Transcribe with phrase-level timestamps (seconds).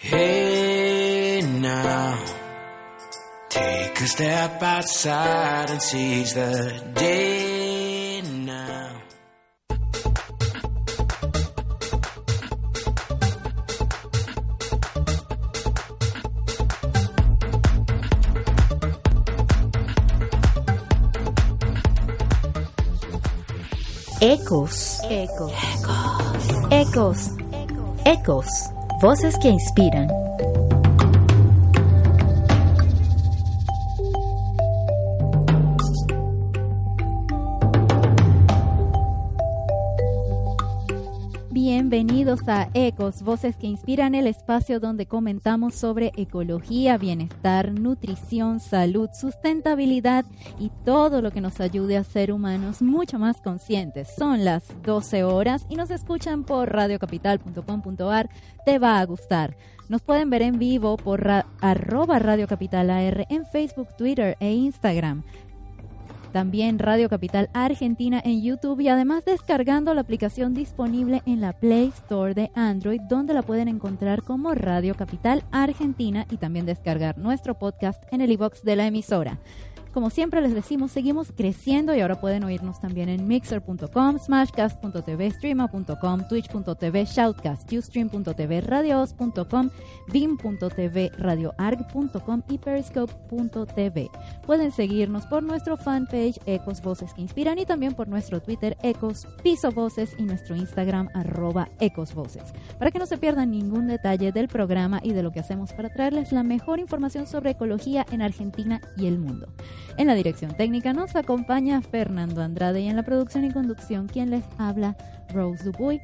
[0.00, 2.24] Hey now,
[3.48, 9.02] take a step outside and seize the day now.
[24.20, 25.00] Ecos.
[25.10, 25.52] Ecos.
[26.70, 27.30] Ecos.
[28.06, 28.77] Ecos.
[29.00, 30.27] Voces que inspiran.
[42.48, 50.24] Ecos, voces que inspiran el espacio donde comentamos sobre ecología, bienestar, nutrición, salud, sustentabilidad
[50.58, 54.08] y todo lo que nos ayude a ser humanos mucho más conscientes.
[54.16, 58.30] Son las 12 horas y nos escuchan por radiocapital.com.ar.
[58.64, 59.54] Te va a gustar.
[59.90, 61.26] Nos pueden ver en vivo por
[61.60, 65.22] arroba Radio Capital AR en Facebook, Twitter e Instagram
[66.32, 71.88] también Radio Capital Argentina en YouTube y además descargando la aplicación disponible en la Play
[71.88, 77.58] Store de Android donde la pueden encontrar como Radio Capital Argentina y también descargar nuestro
[77.58, 79.38] podcast en el iBox de la emisora.
[79.98, 86.28] Como siempre les decimos, seguimos creciendo y ahora pueden oírnos también en mixer.com, smashcast.tv, streama.com,
[86.28, 89.70] twitch.tv, shoutcast, ustream.tv, radios.com,
[90.12, 94.08] beam.tv, radioarg.com y periscope.tv.
[94.46, 99.26] Pueden seguirnos por nuestro fanpage Ecos Voces que Inspiran y también por nuestro Twitter Ecos
[99.42, 102.54] Piso Voces y nuestro Instagram arroba Ecos Voces.
[102.78, 105.92] Para que no se pierdan ningún detalle del programa y de lo que hacemos para
[105.92, 109.48] traerles la mejor información sobre ecología en Argentina y el mundo.
[109.96, 114.30] En la dirección técnica nos acompaña Fernando Andrade y en la producción y conducción quien
[114.30, 114.96] les habla
[115.32, 116.00] Rose Dupuy.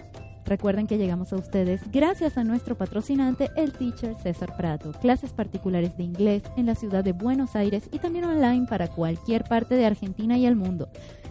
[0.47, 4.93] Recuerden que llegamos a ustedes gracias a nuestro patrocinante, el teacher César Prato.
[4.93, 9.45] Clases particulares de inglés en la ciudad de Buenos Aires y también online para cualquier
[9.45, 10.89] parte de Argentina y el mundo.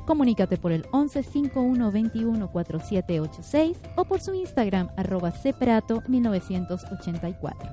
[0.07, 7.69] Comunícate por el 11 51 21 4786 o por su Instagram arroba cprato 1984.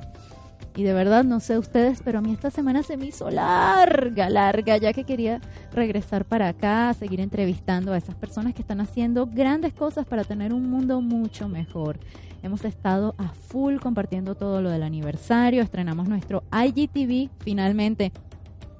[0.76, 4.30] Y de verdad, no sé ustedes, pero a mí esta semana se me hizo larga,
[4.30, 5.40] larga, ya que quería
[5.72, 10.54] regresar para acá, seguir entrevistando a esas personas que están haciendo grandes cosas para tener
[10.54, 11.98] un mundo mucho mejor.
[12.42, 18.12] Hemos estado a full compartiendo todo lo del aniversario, estrenamos nuestro IGTV finalmente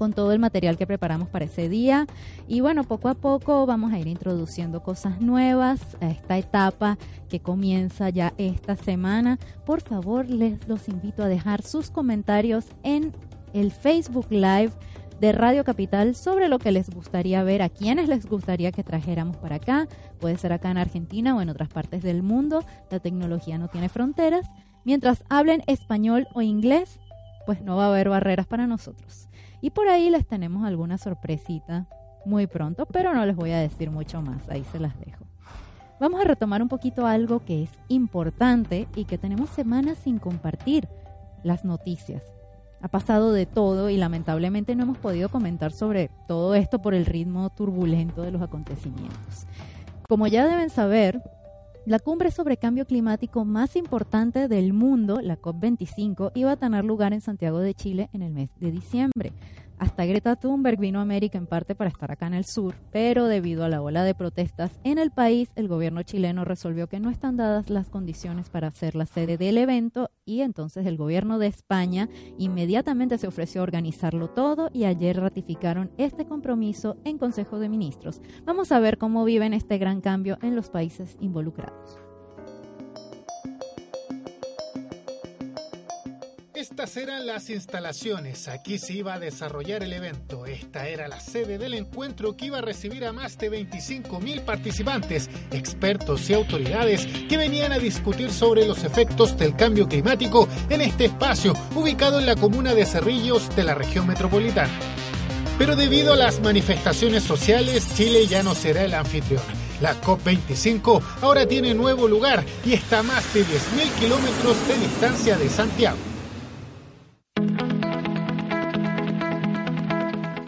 [0.01, 2.07] con todo el material que preparamos para ese día.
[2.49, 6.97] Y bueno, poco a poco vamos a ir introduciendo cosas nuevas a esta etapa
[7.29, 9.39] que comienza ya esta semana.
[9.67, 13.13] Por favor, les los invito a dejar sus comentarios en
[13.53, 14.73] el Facebook Live
[15.21, 19.37] de Radio Capital sobre lo que les gustaría ver, a quienes les gustaría que trajéramos
[19.37, 19.87] para acá.
[20.19, 22.65] Puede ser acá en Argentina o en otras partes del mundo.
[22.91, 24.47] La tecnología no tiene fronteras.
[24.83, 26.99] Mientras hablen español o inglés,
[27.45, 29.30] pues no va a haber barreras para nosotros.
[29.61, 31.87] Y por ahí les tenemos alguna sorpresita
[32.25, 35.25] muy pronto, pero no les voy a decir mucho más, ahí se las dejo.
[36.01, 40.89] Vamos a retomar un poquito algo que es importante y que tenemos semanas sin compartir,
[41.43, 42.23] las noticias.
[42.83, 47.05] Ha pasado de todo y lamentablemente no hemos podido comentar sobre todo esto por el
[47.05, 49.47] ritmo turbulento de los acontecimientos.
[50.09, 51.23] Como ya deben saber,
[51.91, 57.13] la cumbre sobre cambio climático más importante del mundo, la COP25, iba a tener lugar
[57.13, 59.33] en Santiago de Chile en el mes de diciembre.
[59.81, 63.29] Hasta Greta Thunberg vino a América en parte para estar acá en el sur, pero
[63.29, 67.09] debido a la ola de protestas en el país, el gobierno chileno resolvió que no
[67.09, 71.47] están dadas las condiciones para ser la sede del evento y entonces el gobierno de
[71.47, 77.71] España inmediatamente se ofreció a organizarlo todo y ayer ratificaron este compromiso en Consejo de
[77.71, 78.21] Ministros.
[78.45, 82.10] Vamos a ver cómo viven este gran cambio en los países involucrados.
[86.61, 90.45] Estas eran las instalaciones, aquí se iba a desarrollar el evento.
[90.45, 94.43] Esta era la sede del encuentro que iba a recibir a más de 25 mil
[94.43, 100.83] participantes, expertos y autoridades que venían a discutir sobre los efectos del cambio climático en
[100.83, 104.79] este espacio ubicado en la comuna de Cerrillos de la región metropolitana.
[105.57, 109.43] Pero debido a las manifestaciones sociales, Chile ya no será el anfitrión.
[109.81, 115.39] La COP25 ahora tiene nuevo lugar y está a más de 10.000 kilómetros de distancia
[115.39, 116.10] de Santiago.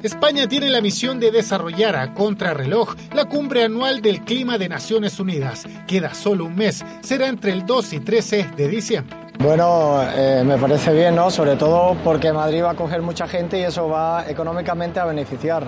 [0.03, 5.21] España tiene la misión de desarrollar a contrarreloj la cumbre anual del clima de Naciones
[5.21, 5.65] Unidas.
[5.87, 9.17] Queda solo un mes, será entre el 2 y 13 de diciembre.
[9.39, 11.31] Bueno, eh, me parece bien, ¿no?
[11.31, 15.65] Sobre todo porque Madrid va a coger mucha gente y eso va económicamente a beneficiar.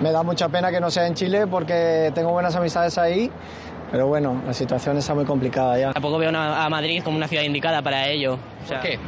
[0.00, 3.30] Me da mucha pena que no sea en Chile porque tengo buenas amistades ahí
[3.90, 5.92] Pero bueno, la situación está muy complicada ya.
[5.92, 8.38] Tampoco veo a Madrid como una ciudad indicada para ello.
[8.68, 8.98] ¿Por qué?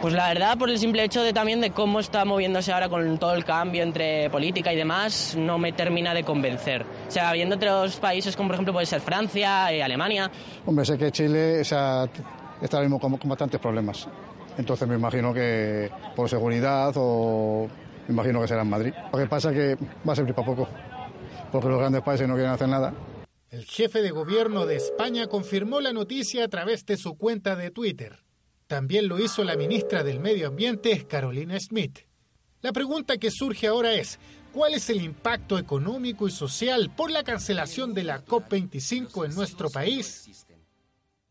[0.00, 3.18] Pues la verdad, por el simple hecho de también de cómo está moviéndose ahora con
[3.18, 6.82] todo el cambio entre política y demás, no me termina de convencer.
[6.82, 10.30] O sea, viendo otros países como por ejemplo puede ser Francia, y eh, Alemania.
[10.66, 12.08] Hombre, sé que Chile o sea,
[12.60, 14.06] está ahora mismo con, con bastantes problemas.
[14.58, 17.66] Entonces me imagino que por seguridad o
[18.06, 18.92] me imagino que será en Madrid.
[19.12, 20.68] Lo que pasa es que va a servir para poco,
[21.50, 22.92] porque los grandes países no quieren hacer nada.
[23.50, 27.70] El jefe de gobierno de España confirmó la noticia a través de su cuenta de
[27.70, 28.25] Twitter.
[28.66, 32.00] También lo hizo la ministra del Medio Ambiente, Carolina Smith.
[32.62, 34.18] La pregunta que surge ahora es,
[34.52, 39.70] ¿cuál es el impacto económico y social por la cancelación de la COP25 en nuestro
[39.70, 40.44] país?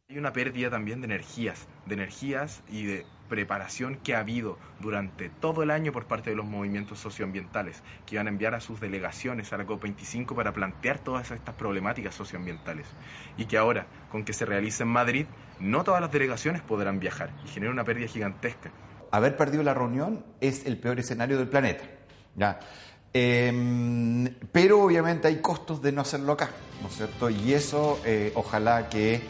[0.07, 5.29] Hay una pérdida también de energías, de energías y de preparación que ha habido durante
[5.29, 8.79] todo el año por parte de los movimientos socioambientales, que van a enviar a sus
[8.79, 12.87] delegaciones a la COP25 para plantear todas estas problemáticas socioambientales.
[13.35, 15.25] Y que ahora, con que se realice en Madrid,
[15.59, 18.71] no todas las delegaciones podrán viajar y genera una pérdida gigantesca.
[19.11, 21.83] Haber perdido la reunión es el peor escenario del planeta.
[22.35, 22.59] ¿ya?
[23.13, 26.49] Em, pero obviamente hay costos de no hacerlo acá,
[26.81, 27.29] ¿no es cierto?
[27.29, 29.21] Y eso eh, ojalá que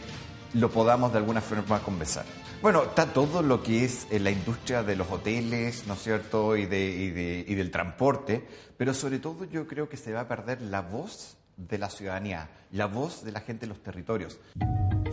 [0.53, 2.25] lo podamos de alguna forma conversar.
[2.61, 6.57] Bueno, está todo lo que es eh, la industria de los hoteles, ¿no es cierto?
[6.57, 8.43] Y, de, y del transporte,
[8.75, 12.49] pero sobre todo yo creo que se va a perder la voz de la ciudadanía,
[12.71, 14.39] la voz de la gente en los territorios.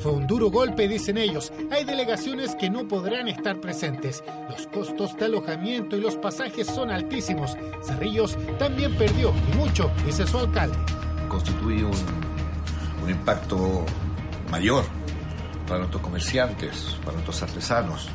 [0.01, 1.53] Fue un duro golpe, dicen ellos.
[1.71, 4.25] Hay delegaciones que no podrán estar presentes.
[4.49, 7.57] Los costos de alojamiento y los pasajes son altísimos.
[7.85, 10.77] Cerrillos también perdió, y mucho, dice su alcalde.
[11.29, 11.95] Constituye un,
[13.05, 13.87] un impacto
[14.51, 14.85] mayor
[15.67, 18.09] para nuestros comerciantes, para nuestros artesanos.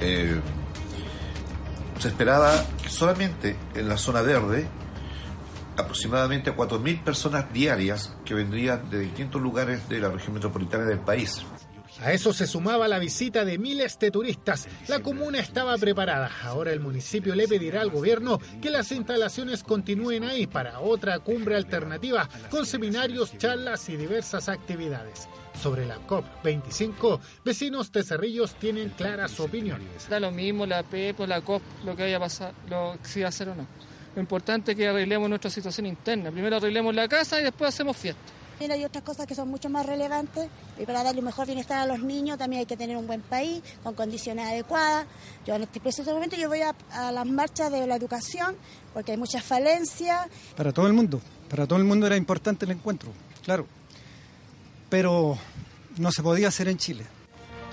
[0.00, 0.40] Eh,
[1.98, 4.66] se esperaba que solamente en la zona verde
[5.80, 11.00] aproximadamente a 4.000 personas diarias que vendrían de distintos lugares de la región metropolitana del
[11.00, 11.42] país.
[12.02, 14.68] A eso se sumaba la visita de miles de turistas.
[14.88, 16.30] La comuna estaba preparada.
[16.44, 21.56] Ahora el municipio le pedirá al gobierno que las instalaciones continúen ahí para otra cumbre
[21.56, 25.28] alternativa con seminarios, charlas y diversas actividades.
[25.60, 30.08] Sobre la COP25, vecinos de Cerrillos tienen claras opiniones.
[30.08, 33.20] Da lo mismo la PEP o la COP, lo que vaya a pasar, lo si
[33.20, 33.66] va a ser o no.
[34.14, 36.30] Lo importante es que arreglemos nuestra situación interna.
[36.30, 38.20] Primero arreglemos la casa y después hacemos fiesta.
[38.60, 41.86] Hay otras cosas que son mucho más relevantes y para darle un mejor bienestar a
[41.86, 45.06] los niños también hay que tener un buen país con condiciones adecuadas.
[45.46, 48.54] Yo en este preciso momento yo voy a, a las marchas de la educación
[48.92, 50.26] porque hay muchas falencias.
[50.56, 53.10] Para todo el mundo, para todo el mundo era importante el encuentro,
[53.42, 53.66] claro,
[54.90, 55.38] pero
[55.96, 57.06] no se podía hacer en Chile.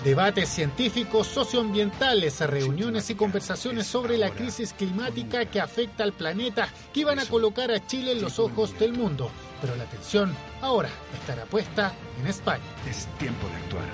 [0.04, 7.00] Debates científicos, socioambientales, reuniones y conversaciones sobre la crisis climática que afecta al planeta que
[7.00, 9.28] iban a colocar a Chile en los ojos del mundo.
[9.60, 10.88] Pero la atención ahora
[11.20, 12.62] estará puesta en España.
[12.88, 13.84] Es tiempo de actuar.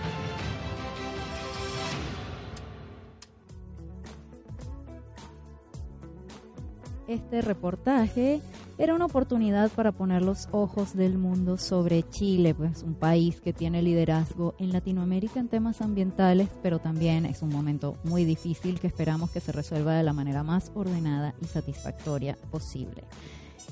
[7.08, 8.40] Este reportaje
[8.78, 13.52] era una oportunidad para poner los ojos del mundo sobre Chile, pues un país que
[13.52, 18.86] tiene liderazgo en Latinoamérica en temas ambientales, pero también es un momento muy difícil que
[18.86, 23.04] esperamos que se resuelva de la manera más ordenada y satisfactoria posible.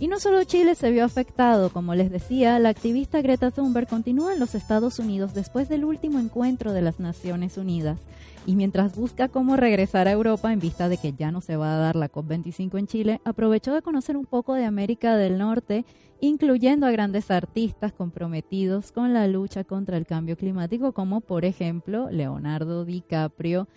[0.03, 4.33] Y no solo Chile se vio afectado, como les decía, la activista Greta Thunberg continúa
[4.33, 8.01] en los Estados Unidos después del último encuentro de las Naciones Unidas.
[8.45, 11.77] Y mientras busca cómo regresar a Europa en vista de que ya no se va
[11.77, 15.85] a dar la COP25 en Chile, aprovechó de conocer un poco de América del Norte,
[16.21, 22.11] incluyendo a grandes artistas comprometidos con la lucha contra el cambio climático, como por ejemplo
[22.11, 23.69] Leonardo DiCaprio,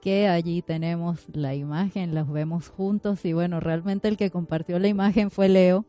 [0.00, 4.88] que allí tenemos la imagen, las vemos juntos y bueno, realmente el que compartió la
[4.88, 5.84] imagen fue Leo.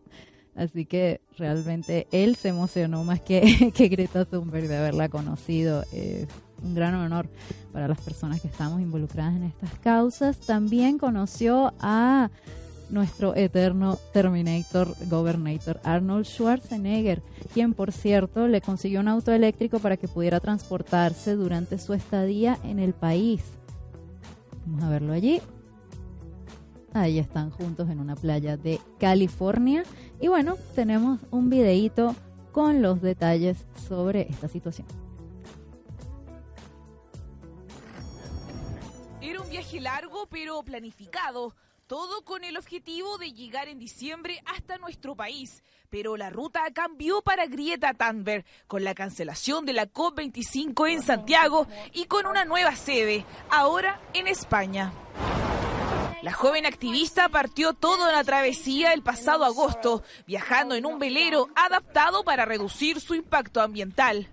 [0.56, 5.84] Así que realmente él se emocionó más que, que Greta Thunberg de haberla conocido.
[6.62, 7.27] Un gran honor
[7.72, 10.38] para las personas que estamos involucradas en estas causas.
[10.39, 12.30] También conoció a
[12.91, 19.98] nuestro eterno Terminator Governator Arnold Schwarzenegger, quien por cierto le consiguió un auto eléctrico para
[19.98, 23.41] que pudiera transportarse durante su estadía en el país.
[24.65, 25.41] Vamos a verlo allí.
[26.94, 29.84] Ahí están juntos en una playa de California.
[30.20, 32.15] Y bueno, tenemos un videíto
[32.51, 34.88] con los detalles sobre esta situación.
[39.22, 41.53] Era un viaje largo pero planificado,
[41.92, 45.62] todo con el objetivo de llegar en diciembre hasta nuestro país.
[45.90, 51.68] Pero la ruta cambió para Grieta Thunberg con la cancelación de la COP25 en Santiago
[51.92, 54.94] y con una nueva sede, ahora en España.
[56.22, 62.24] La joven activista partió toda la travesía el pasado agosto, viajando en un velero adaptado
[62.24, 64.30] para reducir su impacto ambiental.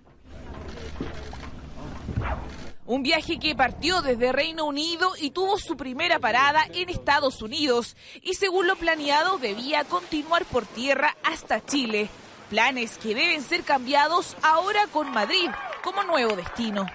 [2.89, 7.95] Un viaje que partió desde Reino Unido y tuvo su primera parada en Estados Unidos
[8.23, 12.09] y según lo planeado debía continuar por tierra hasta Chile.
[12.49, 15.49] Planes que deben ser cambiados ahora con Madrid
[15.83, 16.87] como nuevo destino.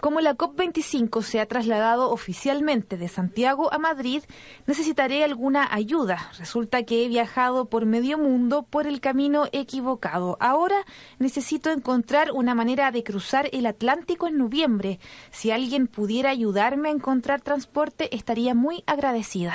[0.00, 4.22] Como la COP25 se ha trasladado oficialmente de Santiago a Madrid,
[4.66, 6.30] necesitaré alguna ayuda.
[6.38, 10.36] Resulta que he viajado por medio mundo por el camino equivocado.
[10.40, 10.84] Ahora
[11.18, 14.98] necesito encontrar una manera de cruzar el Atlántico en noviembre.
[15.30, 19.54] Si alguien pudiera ayudarme a encontrar transporte, estaría muy agradecida.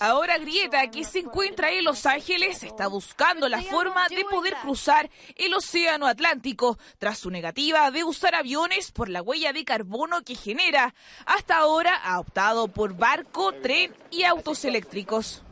[0.00, 5.10] Ahora Grieta, que se encuentra en Los Ángeles, está buscando la forma de poder cruzar
[5.36, 10.34] el Océano Atlántico tras su negativa de usar aviones por la huella de carbono que
[10.34, 10.94] genera.
[11.26, 15.42] Hasta ahora ha optado por barco, tren y autos eléctricos.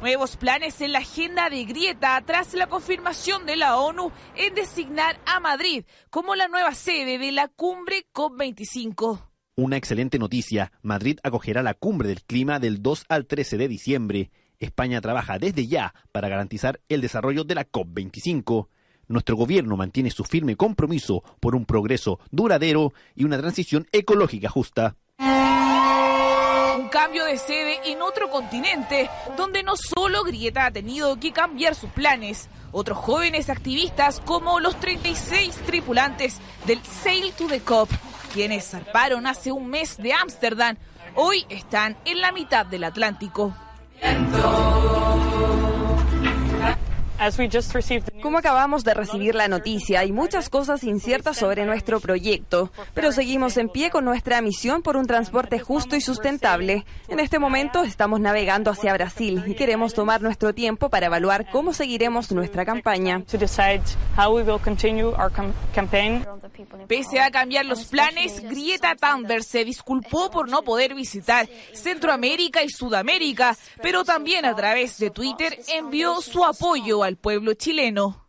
[0.00, 5.20] Nuevos planes en la agenda de Grieta tras la confirmación de la ONU en designar
[5.26, 9.29] a Madrid como la nueva sede de la cumbre COP25.
[9.56, 14.30] Una excelente noticia, Madrid acogerá la cumbre del clima del 2 al 13 de diciembre.
[14.58, 18.68] España trabaja desde ya para garantizar el desarrollo de la COP25.
[19.08, 24.96] Nuestro gobierno mantiene su firme compromiso por un progreso duradero y una transición ecológica justa.
[25.18, 31.74] Un cambio de sede en otro continente, donde no solo Grieta ha tenido que cambiar
[31.74, 37.90] sus planes, otros jóvenes activistas como los 36 tripulantes del Sail to the COP
[38.32, 40.76] quienes zarparon hace un mes de Ámsterdam,
[41.14, 43.54] hoy están en la mitad del Atlántico.
[48.22, 53.58] Como acabamos de recibir la noticia, hay muchas cosas inciertas sobre nuestro proyecto, pero seguimos
[53.58, 56.86] en pie con nuestra misión por un transporte justo y sustentable.
[57.08, 61.74] En este momento estamos navegando hacia Brasil y queremos tomar nuestro tiempo para evaluar cómo
[61.74, 63.22] seguiremos nuestra campaña.
[66.88, 72.68] Pese a cambiar los planes, Grieta Thunberg se disculpó por no poder visitar Centroamérica y
[72.68, 78.19] Sudamérica, pero también a través de Twitter envió su apoyo al pueblo chileno.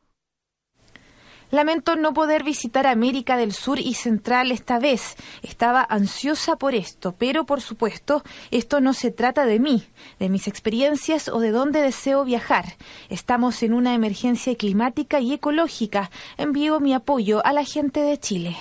[1.52, 5.16] Lamento no poder visitar América del Sur y Central esta vez.
[5.42, 9.84] Estaba ansiosa por esto, pero por supuesto, esto no se trata de mí,
[10.18, 12.78] de mis experiencias o de dónde deseo viajar.
[13.10, 16.10] Estamos en una emergencia climática y ecológica.
[16.38, 18.58] Envío mi apoyo a la gente de Chile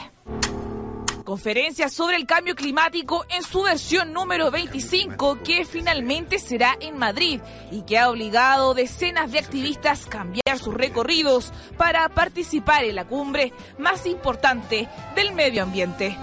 [1.30, 7.40] conferencia sobre el cambio climático en su versión número 25, que finalmente será en Madrid
[7.70, 13.06] y que ha obligado decenas de activistas a cambiar sus recorridos para participar en la
[13.06, 16.16] cumbre más importante del medio ambiente.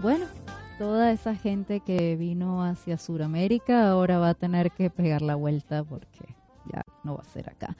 [0.00, 0.24] Bueno,
[0.78, 5.84] toda esa gente que vino hacia Sudamérica ahora va a tener que pegar la vuelta
[5.84, 6.24] porque
[6.72, 7.76] ya no va a ser acá.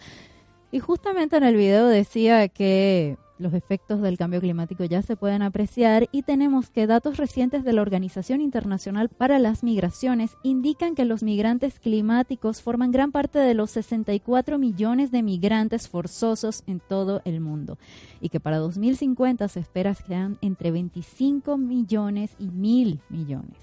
[0.71, 5.43] Y justamente en el video decía que los efectos del cambio climático ya se pueden
[5.43, 11.05] apreciar y tenemos que datos recientes de la Organización Internacional para las Migraciones indican que
[11.05, 17.21] los migrantes climáticos forman gran parte de los 64 millones de migrantes forzosos en todo
[17.25, 17.79] el mundo
[18.21, 23.57] y que para 2050 se espera que sean entre 25 millones y mil millones.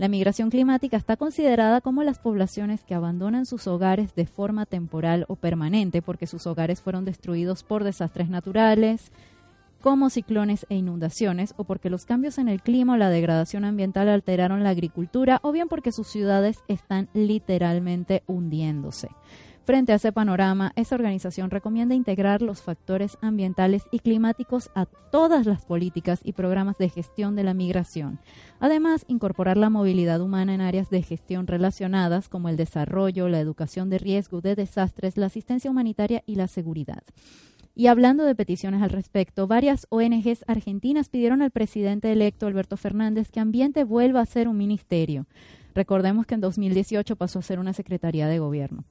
[0.00, 5.26] La migración climática está considerada como las poblaciones que abandonan sus hogares de forma temporal
[5.28, 9.12] o permanente porque sus hogares fueron destruidos por desastres naturales,
[9.82, 14.08] como ciclones e inundaciones, o porque los cambios en el clima o la degradación ambiental
[14.08, 19.10] alteraron la agricultura, o bien porque sus ciudades están literalmente hundiéndose.
[19.64, 25.46] Frente a ese panorama, esa organización recomienda integrar los factores ambientales y climáticos a todas
[25.46, 28.18] las políticas y programas de gestión de la migración.
[28.58, 33.90] Además, incorporar la movilidad humana en áreas de gestión relacionadas como el desarrollo, la educación
[33.90, 37.02] de riesgo de desastres, la asistencia humanitaria y la seguridad.
[37.74, 43.30] Y hablando de peticiones al respecto, varias ONGs argentinas pidieron al presidente electo Alberto Fernández
[43.30, 45.26] que Ambiente vuelva a ser un ministerio.
[45.74, 48.84] Recordemos que en 2018 pasó a ser una secretaría de gobierno.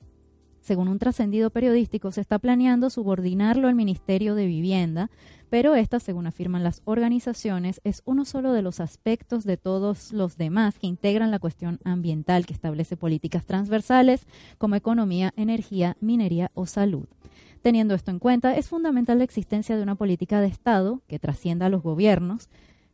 [0.62, 5.10] Según un trascendido periodístico, se está planeando subordinarlo al Ministerio de Vivienda,
[5.50, 10.38] pero esta, según afirman las organizaciones, es uno solo de los aspectos de todos los
[10.38, 16.66] demás que integran la cuestión ambiental, que establece políticas transversales como economía, energía, minería o
[16.66, 17.08] salud.
[17.62, 21.66] Teniendo esto en cuenta, es fundamental la existencia de una política de Estado que trascienda
[21.66, 22.50] a los gobiernos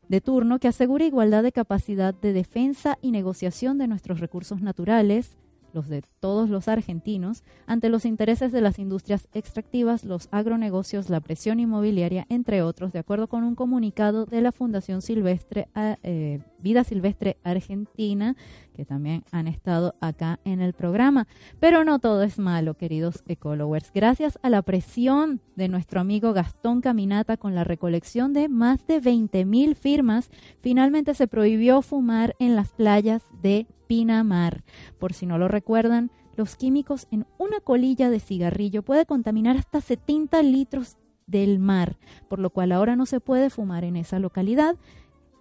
[0.07, 5.37] de turno, que asegure igualdad de capacidad de defensa y negociación de nuestros recursos naturales,
[5.75, 11.19] los de todos los argentinos, ante los intereses de las industrias extractivas, los agronegocios, la
[11.19, 15.67] presión inmobiliaria, entre otros, de acuerdo con un comunicado de la Fundación Silvestre,
[16.01, 18.35] eh, Vida Silvestre Argentina,
[18.73, 21.27] que también han estado acá en el programa.
[21.59, 23.91] Pero no todo es malo, queridos ecologers.
[23.93, 29.01] Gracias a la presión de nuestro amigo Gastón Caminata con la recolección de más de
[29.01, 30.29] 20.000 firmas,
[30.61, 34.63] finalmente se prohibió fumar en las playas de Pinamar.
[34.99, 39.81] Por si no lo recuerdan, los químicos en una colilla de cigarrillo puede contaminar hasta
[39.81, 41.97] 70 litros del mar,
[42.29, 44.75] por lo cual ahora no se puede fumar en esa localidad.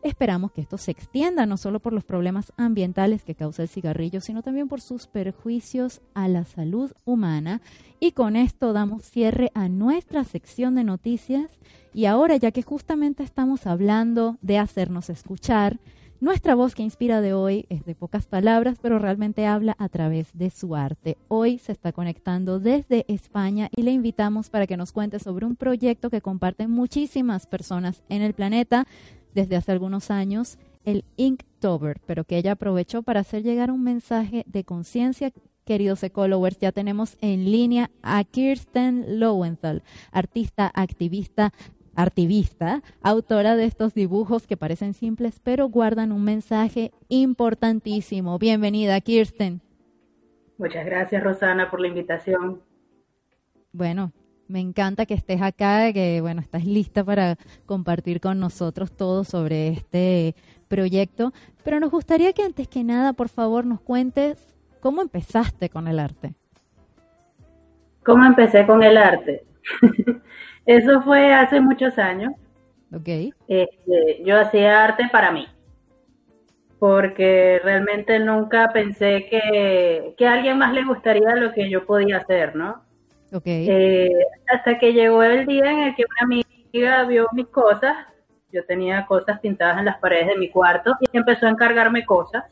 [0.05, 4.21] Esperamos que esto se extienda no solo por los problemas ambientales que causa el cigarrillo,
[4.21, 7.63] sino también por sus perjuicios a la salud humana.
[8.01, 11.59] Y con esto damos cierre a nuestra sección de noticias.
[11.95, 15.81] Y ahora, ya que justamente estamos hablando de hacernos escuchar,
[16.25, 20.29] nuestra voz que inspira de hoy es de pocas palabras, pero realmente habla a través
[20.33, 21.19] de su arte.
[21.29, 25.55] Hoy se está conectando desde España y le invitamos para que nos cuente sobre un
[25.55, 28.87] proyecto que comparten muchísimas personas en el planeta
[29.35, 34.45] desde hace algunos años, el Inktober, pero que ella aprovechó para hacer llegar un mensaje
[34.47, 35.31] de conciencia
[35.67, 41.53] queridos ecologers, ya tenemos en línea a Kirsten Lowenthal, artista, activista,
[41.97, 48.39] artivista, autora de estos dibujos que parecen simples pero guardan un mensaje importantísimo.
[48.39, 49.61] Bienvenida, Kirsten.
[50.59, 52.61] Muchas gracias, Rosana, por la invitación.
[53.73, 54.13] Bueno,
[54.47, 57.37] me encanta que estés acá, que bueno, estás lista para
[57.67, 60.35] compartir con nosotros todo sobre este
[60.69, 61.33] proyecto,
[61.65, 65.99] pero nos gustaría que antes que nada, por favor, nos cuentes cómo empezaste con el
[65.99, 66.35] arte.
[68.05, 69.45] ¿Cómo empecé con el arte?
[70.67, 72.33] Eso fue hace muchos años.
[72.95, 73.09] Ok.
[73.49, 75.47] Este, yo hacía arte para mí,
[76.79, 82.19] porque realmente nunca pensé que, que a alguien más le gustaría lo que yo podía
[82.19, 82.83] hacer, ¿no?
[83.33, 83.47] Ok.
[83.47, 84.11] Eh,
[84.47, 87.97] hasta que llegó el día en el que una amiga vio mis cosas,
[88.53, 92.45] yo tenía cosas pintadas en las paredes de mi cuarto y empezó a encargarme cosas.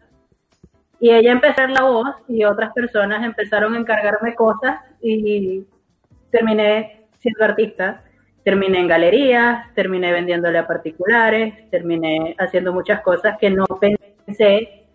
[0.99, 5.65] Y ella empezó a la voz y otras personas empezaron a encargarme cosas y
[6.31, 8.03] terminé siendo artista.
[8.45, 14.87] Terminé en galerías, terminé vendiéndole a particulares, terminé haciendo muchas cosas que no pensé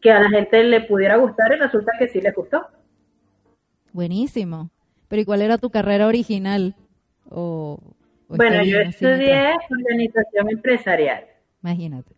[0.00, 2.66] que a la gente le pudiera gustar y resulta que sí le gustó.
[3.92, 4.70] Buenísimo.
[5.08, 6.74] Pero ¿y cuál era tu carrera original?
[7.30, 7.78] O,
[8.28, 11.24] bueno, yo estudié organización empresarial.
[11.62, 12.14] Imagínate.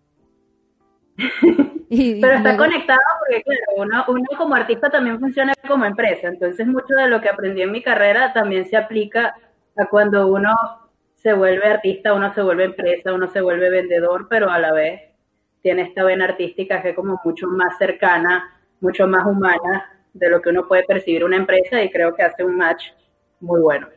[1.89, 6.29] Pero está conectado porque, claro, uno, uno como artista también funciona como empresa.
[6.29, 9.35] Entonces, mucho de lo que aprendí en mi carrera también se aplica
[9.91, 10.55] cuando uno
[11.15, 15.01] se vuelve artista, uno se vuelve empresa, uno se vuelve vendedor, pero a la vez
[15.63, 18.45] tiene esta vena artística que es como mucho más cercana,
[18.81, 22.45] mucho más humana de lo que uno puede percibir una empresa y creo que hace
[22.45, 22.85] un match
[23.41, 23.89] muy bueno.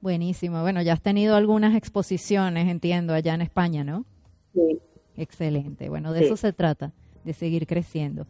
[0.00, 0.60] Buenísimo.
[0.60, 4.04] Bueno, ya has tenido algunas exposiciones, entiendo, allá en España, ¿no?
[4.52, 4.78] Sí.
[5.16, 5.88] Excelente.
[5.88, 6.92] Bueno, de eso se trata,
[7.24, 8.26] de seguir creciendo.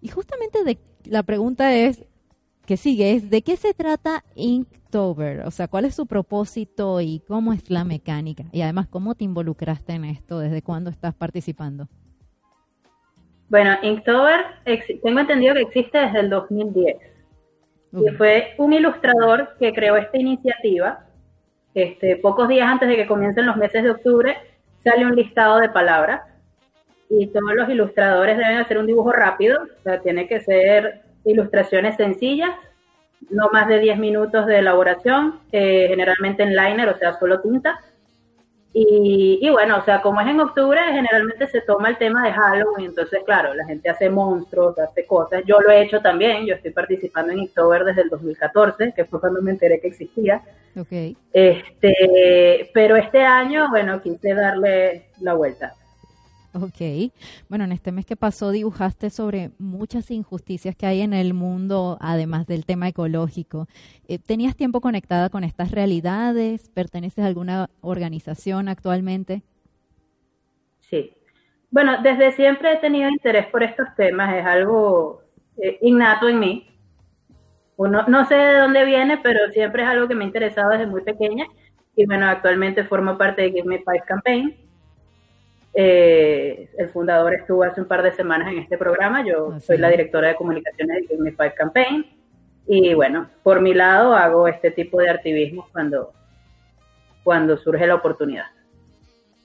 [0.00, 2.04] Y justamente de, la pregunta es,
[2.68, 7.20] que sigue, es ¿de qué se trata Ink o sea, ¿cuál es su propósito y
[7.28, 8.44] cómo es la mecánica?
[8.52, 10.38] Y además, ¿cómo te involucraste en esto?
[10.38, 11.88] ¿Desde cuándo estás participando?
[13.50, 14.46] Bueno, Inktober
[15.02, 16.96] tengo entendido que existe desde el 2010.
[17.92, 21.04] Y fue un ilustrador que creó esta iniciativa.
[21.74, 24.38] Este, pocos días antes de que comiencen los meses de octubre,
[24.82, 26.22] sale un listado de palabras.
[27.10, 29.60] Y todos los ilustradores deben hacer un dibujo rápido.
[29.62, 32.50] O sea, tiene que ser ilustraciones sencillas
[33.30, 37.80] no más de 10 minutos de elaboración, eh, generalmente en liner, o sea, solo tinta.
[38.80, 42.90] Y, bueno, o sea, como es en octubre, generalmente se toma el tema de Halloween,
[42.90, 45.42] entonces, claro, la gente hace monstruos, hace cosas.
[45.46, 49.18] Yo lo he hecho también, yo estoy participando en October desde el 2014, que fue
[49.18, 50.42] cuando me enteré que existía.
[50.78, 51.16] Okay.
[51.32, 55.74] Este, pero este año, bueno, quise darle la vuelta.
[56.54, 57.12] Ok.
[57.48, 61.98] Bueno, en este mes que pasó dibujaste sobre muchas injusticias que hay en el mundo,
[62.00, 63.68] además del tema ecológico.
[64.08, 66.70] Eh, ¿Tenías tiempo conectada con estas realidades?
[66.70, 69.42] ¿Perteneces a alguna organización actualmente?
[70.80, 71.12] Sí.
[71.70, 75.22] Bueno, desde siempre he tenido interés por estos temas, es algo
[75.62, 76.66] eh, innato en mí.
[77.76, 80.86] Uno, no sé de dónde viene, pero siempre es algo que me ha interesado desde
[80.86, 81.46] muy pequeña.
[81.94, 84.56] Y bueno, actualmente formo parte de Give Me Five Campaign,
[85.80, 89.24] eh, el fundador estuvo hace un par de semanas en este programa.
[89.24, 92.04] Yo ah, soy la directora de comunicaciones de Five Campaign.
[92.66, 96.12] Y bueno, por mi lado hago este tipo de activismo cuando,
[97.22, 98.46] cuando surge la oportunidad.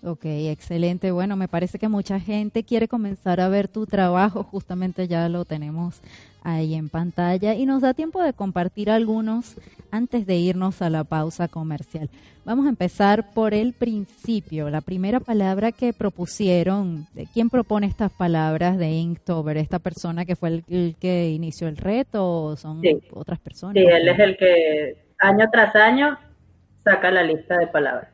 [0.06, 1.12] Ok, excelente.
[1.12, 5.46] Bueno, me parece que mucha gente quiere comenzar a ver tu trabajo, justamente ya lo
[5.46, 6.02] tenemos
[6.44, 9.56] ahí en pantalla y nos da tiempo de compartir algunos
[9.92, 12.10] antes de irnos a la pausa comercial.
[12.44, 17.08] Vamos a empezar por el principio, la primera palabra que propusieron.
[17.34, 19.56] ¿Quién propone estas palabras de Inktober?
[19.56, 22.82] ¿Esta persona que fue el, que inició el reto o son
[23.14, 23.76] otras personas?
[23.76, 26.18] Sí, él es el que año tras año
[26.84, 28.13] saca la lista de palabras.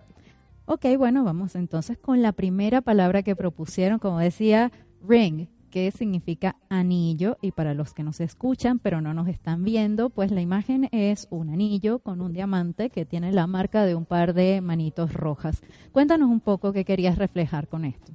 [0.72, 6.58] Ok, bueno, vamos entonces con la primera palabra que propusieron, como decía, ring, que significa
[6.70, 10.88] anillo y para los que nos escuchan pero no nos están viendo, pues la imagen
[10.92, 15.12] es un anillo con un diamante que tiene la marca de un par de manitos
[15.12, 15.64] rojas.
[15.92, 18.12] Cuéntanos un poco qué querías reflejar con esto.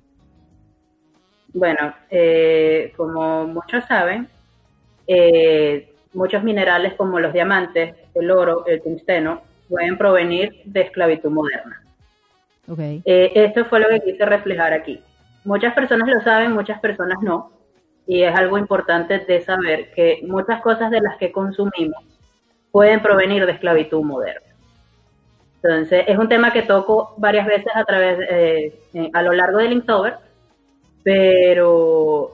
[1.53, 4.29] Bueno, eh, como muchos saben,
[5.09, 11.84] eh, muchos minerales como los diamantes, el oro, el tungsteno, pueden provenir de esclavitud moderna.
[13.05, 15.03] Eh, esto fue lo que quise reflejar aquí.
[15.45, 17.53] Muchas personas lo saben, muchas personas no.
[18.07, 22.05] Y es algo importante de saber que muchas cosas de las que consumimos
[22.71, 24.55] pueden provenir de esclavitud moderna.
[25.63, 29.59] Entonces, es un tema que toco varias veces a través, eh, eh, a lo largo
[29.59, 30.17] del Inktober,
[31.03, 32.33] pero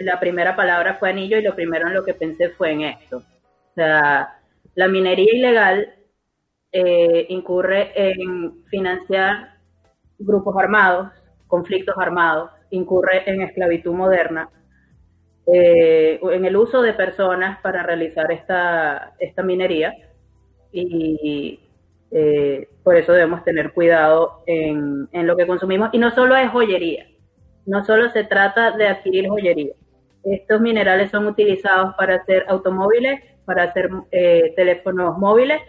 [0.00, 3.16] la primera palabra fue anillo y lo primero en lo que pensé fue en esto.
[3.18, 4.38] O sea,
[4.76, 5.92] la minería ilegal
[7.28, 9.52] incurre en financiar
[10.24, 11.08] grupos armados,
[11.46, 14.48] conflictos armados, incurre en esclavitud moderna,
[15.46, 19.92] eh, en el uso de personas para realizar esta, esta minería
[20.70, 21.60] y
[22.10, 25.90] eh, por eso debemos tener cuidado en, en, lo que consumimos.
[25.92, 27.06] Y no solo es joyería,
[27.66, 29.74] no solo se trata de adquirir joyería.
[30.24, 35.60] Estos minerales son utilizados para hacer automóviles, para hacer eh, teléfonos móviles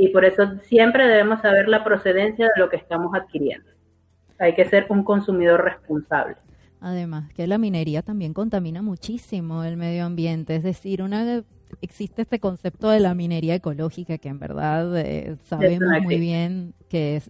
[0.00, 3.68] y por eso siempre debemos saber la procedencia de lo que estamos adquiriendo.
[4.38, 6.36] Hay que ser un consumidor responsable.
[6.80, 11.44] Además, que la minería también contamina muchísimo el medio ambiente, es decir, una
[11.82, 17.16] existe este concepto de la minería ecológica que en verdad eh, sabemos muy bien que
[17.16, 17.28] es,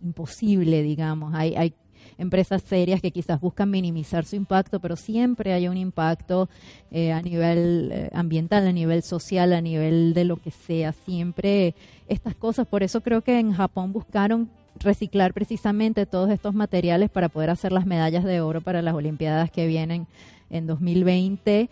[0.00, 1.34] imposible, digamos.
[1.34, 1.74] Hay, hay
[2.18, 6.48] empresas serias que quizás buscan minimizar su impacto, pero siempre hay un impacto
[6.90, 10.92] eh, a nivel eh, ambiental, a nivel social, a nivel de lo que sea.
[10.92, 11.74] Siempre
[12.08, 12.66] estas cosas.
[12.66, 17.72] Por eso creo que en Japón buscaron reciclar precisamente todos estos materiales para poder hacer
[17.72, 20.06] las medallas de oro para las Olimpiadas que vienen
[20.50, 21.68] en 2020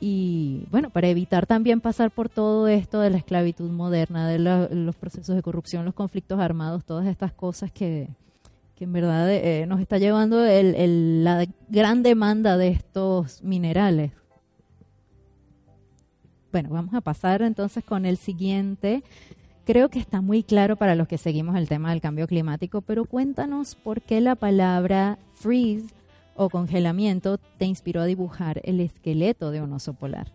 [0.00, 4.96] y bueno, para evitar también pasar por todo esto de la esclavitud moderna, de los
[4.96, 8.08] procesos de corrupción, los conflictos armados, todas estas cosas que,
[8.76, 14.12] que en verdad eh, nos está llevando el, la gran demanda de estos minerales.
[16.50, 19.02] Bueno, vamos a pasar entonces con el siguiente.
[19.64, 23.06] Creo que está muy claro para los que seguimos el tema del cambio climático, pero
[23.06, 25.94] cuéntanos por qué la palabra freeze
[26.36, 30.26] o congelamiento te inspiró a dibujar el esqueleto de un oso polar.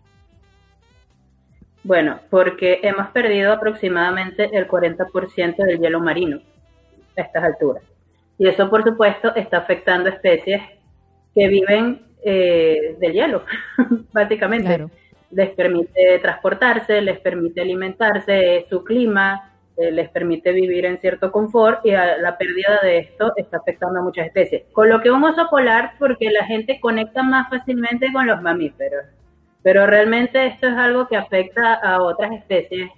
[1.82, 6.40] Bueno, porque hemos perdido aproximadamente el 40% del hielo marino
[7.16, 7.82] a estas alturas.
[8.40, 10.60] Y eso, por supuesto, está afectando especies
[11.32, 13.44] que viven eh, del hielo,
[14.12, 14.66] básicamente.
[14.66, 14.90] Claro
[15.30, 21.84] les permite transportarse, les permite alimentarse, su clima, eh, les permite vivir en cierto confort
[21.86, 24.64] y la pérdida de esto está afectando a muchas especies.
[24.72, 29.04] Con lo que un oso polar, porque la gente conecta más fácilmente con los mamíferos,
[29.62, 32.90] pero realmente esto es algo que afecta a otras especies,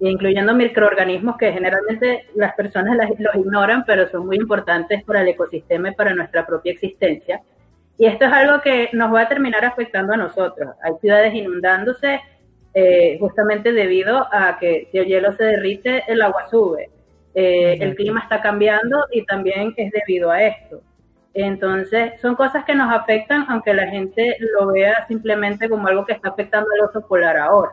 [0.00, 5.90] incluyendo microorganismos que generalmente las personas los ignoran, pero son muy importantes para el ecosistema
[5.90, 7.40] y para nuestra propia existencia
[7.96, 10.74] y esto es algo que nos va a terminar afectando a nosotros.
[10.82, 12.20] Hay ciudades inundándose
[12.74, 16.90] eh, justamente debido a que si el hielo se derrite, el agua sube.
[17.34, 20.80] Eh, el clima está cambiando y también es debido a esto.
[21.34, 26.12] Entonces, son cosas que nos afectan, aunque la gente lo vea simplemente como algo que
[26.12, 27.72] está afectando al oso polar ahora.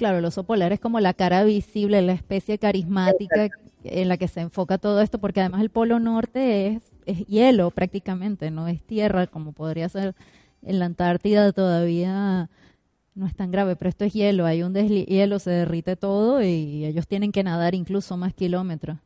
[0.00, 3.50] Claro, el oso polar es como la cara visible, la especie carismática
[3.84, 7.70] en la que se enfoca todo esto, porque además el polo norte es es hielo
[7.70, 10.14] prácticamente, no es tierra como podría ser
[10.62, 12.48] en la Antártida todavía
[13.14, 16.86] no es tan grave, pero esto es hielo, hay un deshielo, se derrite todo y
[16.86, 18.96] ellos tienen que nadar incluso más kilómetros.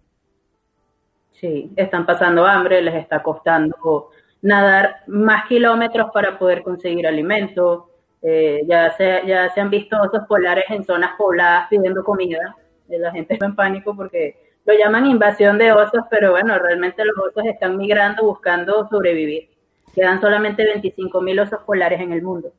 [1.33, 4.11] Sí, están pasando hambre, les está costando
[4.43, 7.91] nadar más kilómetros para poder conseguir alimento.
[8.27, 12.57] Eh, ya, se, ya se han visto osos polares en zonas pobladas pidiendo comida.
[12.89, 17.05] Eh, la gente está en pánico porque lo llaman invasión de osos, pero bueno, realmente
[17.05, 19.51] los osos están migrando buscando sobrevivir.
[19.95, 22.51] Quedan solamente 25 mil osos polares en el mundo.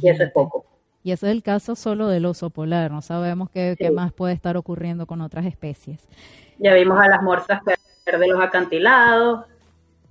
[0.00, 0.64] Y eso es poco.
[1.02, 4.56] Y eso es el caso solo del oso polar, no sabemos qué, más puede estar
[4.56, 6.08] ocurriendo con otras especies.
[6.58, 9.44] Ya vimos a las morsas de los acantilados,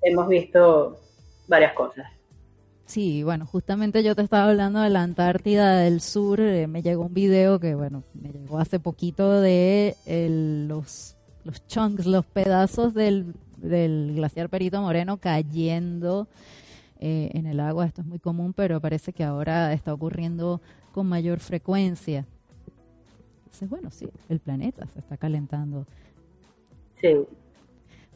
[0.04, 1.00] hemos visto
[1.48, 2.06] varias cosas.
[2.86, 6.40] Sí, bueno, justamente yo te estaba hablando de la Antártida del Sur.
[6.42, 11.16] eh, me llegó un video que, bueno, me llegó hace poquito de el- los,
[11.46, 16.28] los chunks, los pedazos del, del glaciar Perito Moreno cayendo
[17.00, 17.86] eh, en el agua.
[17.86, 20.62] Esto es muy común, pero parece que ahora está ocurriendo
[20.94, 22.26] con mayor frecuencia.
[23.46, 25.86] Entonces, bueno, sí, el planeta se está calentando.
[27.02, 27.16] Sí.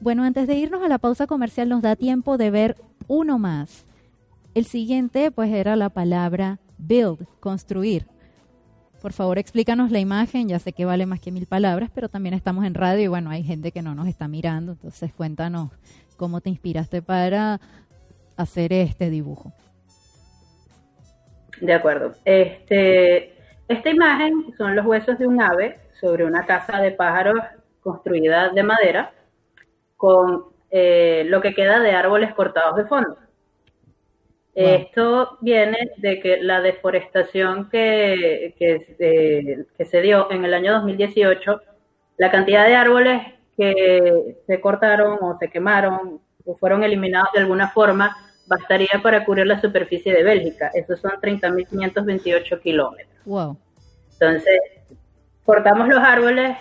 [0.01, 2.75] Bueno, antes de irnos a la pausa comercial nos da tiempo de ver
[3.07, 3.85] uno más.
[4.57, 8.07] El siguiente, pues, era la palabra build, construir.
[9.03, 10.49] Por favor, explícanos la imagen.
[10.49, 13.29] Ya sé que vale más que mil palabras, pero también estamos en radio y bueno,
[13.29, 14.71] hay gente que no nos está mirando.
[14.71, 15.69] Entonces, cuéntanos
[16.15, 17.61] cómo te inspiraste para
[18.35, 19.53] hacer este dibujo.
[21.61, 22.13] De acuerdo.
[22.25, 23.35] Este,
[23.67, 27.43] esta imagen son los huesos de un ave sobre una casa de pájaros
[27.79, 29.11] construida de madera
[29.97, 33.26] con eh, lo que queda de árboles cortados de fondo.
[34.59, 40.73] Esto viene de que la deforestación que, que, eh, que se dio en el año
[40.73, 41.61] 2018,
[42.17, 43.21] la cantidad de árboles
[43.55, 48.17] que se cortaron o se quemaron o fueron eliminados de alguna forma,
[48.47, 50.71] bastaría para cubrir la superficie de Bélgica.
[50.73, 53.13] Esos son 30.528 kilómetros.
[53.25, 53.57] Wow.
[54.13, 54.59] Entonces,
[55.45, 56.57] cortamos los árboles,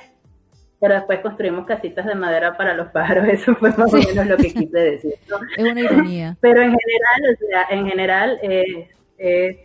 [0.86, 3.26] pero después construimos casitas de madera para los pájaros.
[3.28, 5.14] Eso fue más o menos lo que quise decir.
[5.28, 5.38] ¿no?
[5.56, 6.36] Es una ironía.
[6.40, 9.56] Pero en general, o sea, en general es, es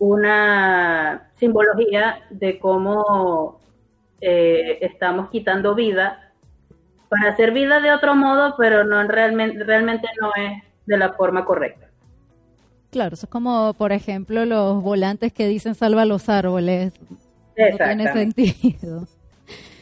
[0.00, 3.60] una simbología de cómo
[4.20, 6.32] eh, estamos quitando vida
[7.08, 11.44] para hacer vida de otro modo, pero no realmente, realmente no es de la forma
[11.44, 11.86] correcta.
[12.90, 16.92] Claro, eso es como, por ejemplo, los volantes que dicen salva los árboles.
[17.56, 19.06] No tiene sentido.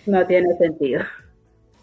[0.06, 1.02] No tiene sentido.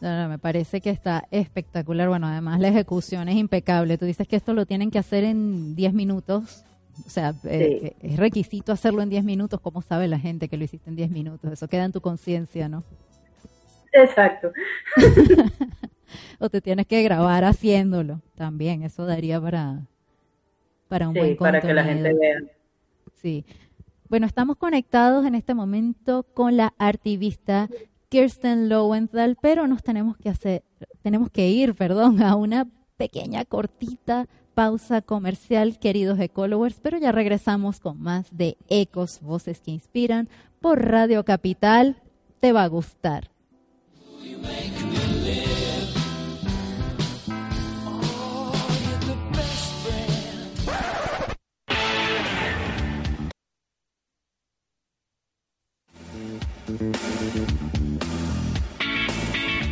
[0.02, 2.08] No, no, me parece que está espectacular.
[2.08, 3.98] Bueno, además la ejecución es impecable.
[3.98, 6.64] Tú dices que esto lo tienen que hacer en 10 minutos.
[7.06, 9.60] O sea, eh, es requisito hacerlo en 10 minutos.
[9.62, 11.52] ¿Cómo sabe la gente que lo hiciste en 10 minutos?
[11.52, 12.84] Eso queda en tu conciencia, ¿no?
[13.92, 14.52] Exacto.
[16.40, 18.22] o te tienes que grabar haciéndolo.
[18.36, 19.82] También, eso daría para,
[20.88, 22.42] para un Sí, buen para que la gente contenido.
[22.42, 22.52] vea.
[23.16, 23.46] Sí.
[24.08, 27.70] Bueno, estamos conectados en este momento con la artivista
[28.10, 30.64] Kirsten Lowenthal, pero nos tenemos que hacer,
[31.02, 32.68] tenemos que ir, perdón, a una
[32.98, 39.72] pequeña cortita pausa comercial, queridos ecologers, pero ya regresamos con más de Ecos, voces que
[39.72, 40.28] inspiran
[40.60, 42.02] por Radio Capital.
[42.42, 43.30] Te va a gustar.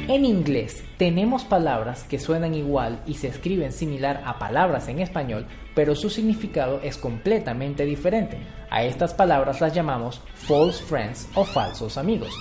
[0.08, 5.46] En inglés tenemos palabras que suenan igual y se escriben similar a palabras en español,
[5.76, 8.38] pero su significado es completamente diferente.
[8.70, 12.34] A estas palabras las llamamos false friends o falsos amigos.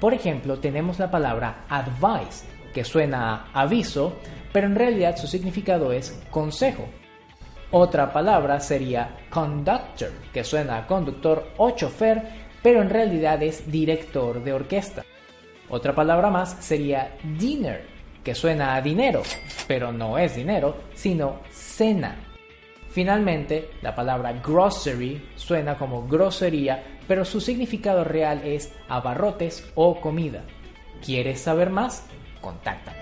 [0.00, 4.14] Por ejemplo, tenemos la palabra advice, que suena a aviso,
[4.52, 6.88] pero en realidad su significado es consejo.
[7.70, 12.20] Otra palabra sería conductor, que suena a conductor o chofer,
[12.64, 15.04] pero en realidad es director de orquesta.
[15.72, 17.86] Otra palabra más sería dinner,
[18.22, 19.22] que suena a dinero,
[19.66, 22.14] pero no es dinero, sino cena.
[22.90, 30.42] Finalmente, la palabra grocery suena como grosería, pero su significado real es abarrotes o comida.
[31.02, 32.06] ¿Quieres saber más?
[32.42, 33.01] Contáctame.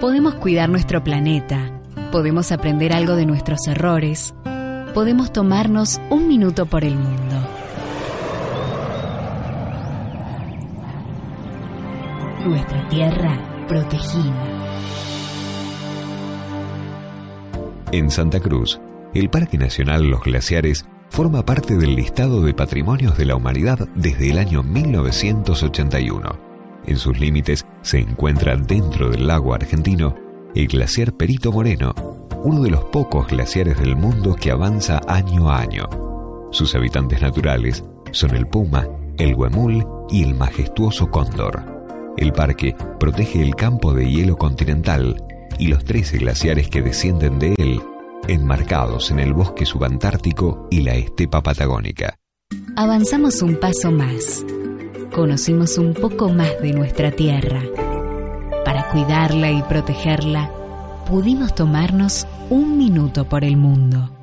[0.00, 1.70] Podemos cuidar nuestro planeta,
[2.10, 4.34] podemos aprender algo de nuestros errores,
[4.94, 7.36] podemos tomarnos un minuto por el mundo.
[12.46, 14.46] Nuestra tierra protegida.
[17.92, 18.80] En Santa Cruz,
[19.12, 24.30] el Parque Nacional Los Glaciares forma parte del listado de patrimonios de la humanidad desde
[24.30, 26.51] el año 1981.
[26.86, 30.14] En sus límites se encuentra dentro del lago argentino
[30.54, 31.94] el glaciar Perito Moreno,
[32.44, 35.84] uno de los pocos glaciares del mundo que avanza año a año.
[36.50, 41.62] Sus habitantes naturales son el puma, el huemul y el majestuoso cóndor.
[42.16, 45.16] El parque protege el campo de hielo continental
[45.58, 47.80] y los 13 glaciares que descienden de él,
[48.28, 52.16] enmarcados en el bosque subantártico y la estepa patagónica.
[52.76, 54.44] Avanzamos un paso más.
[55.12, 57.60] Conocimos un poco más de nuestra tierra.
[58.64, 60.50] Para cuidarla y protegerla,
[61.06, 64.21] pudimos tomarnos un minuto por el mundo.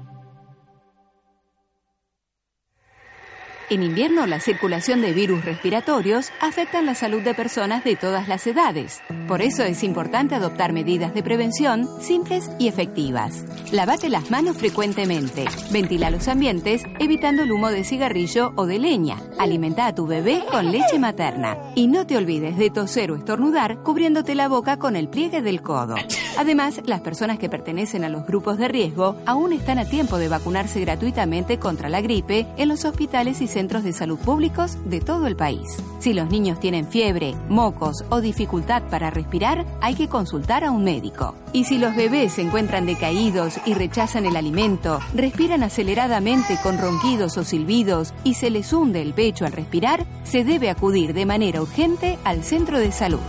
[3.71, 8.47] En invierno, la circulación de virus respiratorios afecta la salud de personas de todas las
[8.47, 8.99] edades.
[9.27, 13.45] Por eso es importante adoptar medidas de prevención simples y efectivas.
[13.71, 15.45] Lavate las manos frecuentemente.
[15.69, 19.17] Ventila los ambientes evitando el humo de cigarrillo o de leña.
[19.37, 21.55] Alimenta a tu bebé con leche materna.
[21.75, 25.61] Y no te olvides de toser o estornudar cubriéndote la boca con el pliegue del
[25.61, 25.93] codo.
[26.39, 30.27] Además, las personas que pertenecen a los grupos de riesgo aún están a tiempo de
[30.27, 35.27] vacunarse gratuitamente contra la gripe en los hospitales y centros de salud públicos de todo
[35.27, 35.83] el país.
[35.99, 40.85] Si los niños tienen fiebre, mocos o dificultad para respirar, hay que consultar a un
[40.85, 41.35] médico.
[41.51, 47.37] Y si los bebés se encuentran decaídos y rechazan el alimento, respiran aceleradamente con ronquidos
[47.37, 51.61] o silbidos y se les hunde el pecho al respirar, se debe acudir de manera
[51.61, 53.19] urgente al centro de salud.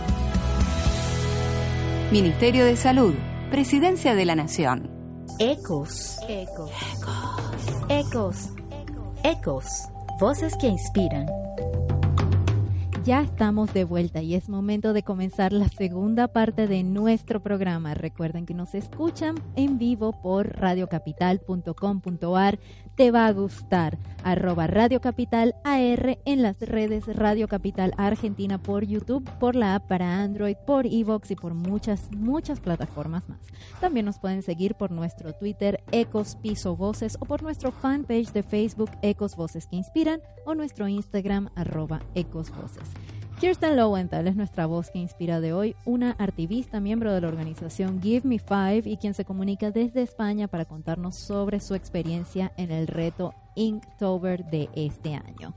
[2.11, 3.13] Ministerio de Salud,
[3.49, 4.89] Presidencia de la Nación.
[5.39, 6.17] Ecos.
[6.29, 6.71] Ecos.
[7.89, 8.49] Ecos.
[9.23, 9.90] Ecos.
[10.21, 11.25] Voces que inspiran.
[13.03, 17.95] Ya estamos de vuelta y es momento de comenzar la segunda parte de nuestro programa.
[17.95, 22.59] Recuerden que nos escuchan en vivo por radiocapital.com.ar.
[22.95, 23.97] Te va a gustar.
[24.23, 29.87] Arroba Radio Capital AR en las redes Radio Capital Argentina por YouTube, por la app
[29.87, 33.39] para Android, por Evox y por muchas, muchas plataformas más.
[33.79, 38.43] También nos pueden seguir por nuestro Twitter Ecos Piso Voces o por nuestro fanpage de
[38.43, 42.91] Facebook Ecos Voces que Inspiran o nuestro Instagram arroba Ecos Voces.
[43.41, 47.99] Kirsten Lowenthal es nuestra voz que inspira de hoy, una activista miembro de la organización
[47.99, 52.69] Give Me Five y quien se comunica desde España para contarnos sobre su experiencia en
[52.69, 55.55] el reto Inktober de este año.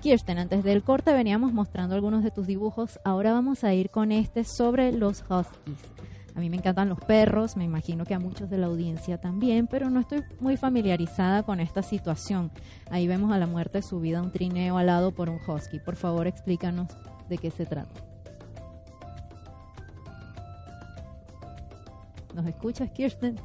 [0.00, 4.12] Kirsten, antes del corte veníamos mostrando algunos de tus dibujos, ahora vamos a ir con
[4.12, 5.78] este sobre los huskies.
[6.34, 9.66] A mí me encantan los perros, me imagino que a muchos de la audiencia también,
[9.66, 12.50] pero no estoy muy familiarizada con esta situación.
[12.90, 15.80] Ahí vemos a la muerte subida un trineo alado por un husky.
[15.80, 16.88] Por favor, explícanos
[17.28, 18.00] de qué se trata.
[22.34, 23.36] ¿Nos escuchas, Kirsten?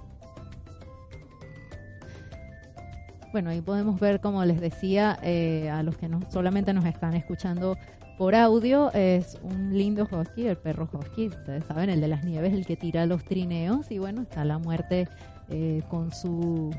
[3.31, 7.15] Bueno, ahí podemos ver, como les decía, eh, a los que no solamente nos están
[7.15, 7.77] escuchando
[8.17, 12.53] por audio es un lindo husky, el perro husky, ustedes saben, el de las nieves,
[12.53, 15.07] el que tira los trineos y bueno, está la muerte
[15.49, 16.71] eh, con su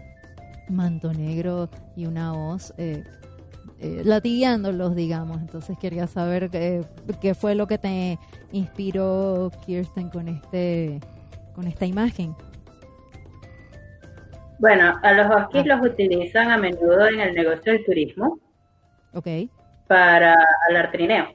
[0.68, 3.04] manto negro y una hoz eh,
[3.80, 5.38] eh, latigueándolos, digamos.
[5.40, 8.18] Entonces quería saber qué fue lo que te
[8.52, 11.00] inspiró Kirsten con este
[11.54, 12.34] con esta imagen.
[14.58, 18.38] Bueno, a los huskies los utilizan a menudo en el negocio del turismo.
[19.12, 19.26] Ok
[19.86, 20.36] para
[20.68, 21.28] el trineo,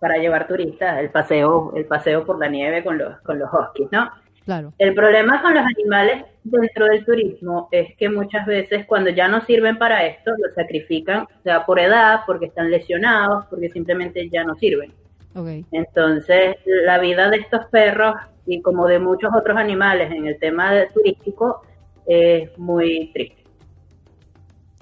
[0.00, 3.88] para llevar turistas, el paseo, el paseo por la nieve con los, con los huskies,
[3.92, 4.10] ¿no?
[4.44, 4.74] Claro.
[4.78, 9.40] El problema con los animales dentro del turismo es que muchas veces cuando ya no
[9.40, 14.54] sirven para esto, los sacrifican, sea por edad, porque están lesionados, porque simplemente ya no
[14.56, 14.92] sirven.
[15.34, 15.64] Okay.
[15.72, 20.72] Entonces, la vida de estos perros y como de muchos otros animales en el tema
[20.92, 21.62] turístico
[22.06, 23.43] es muy triste.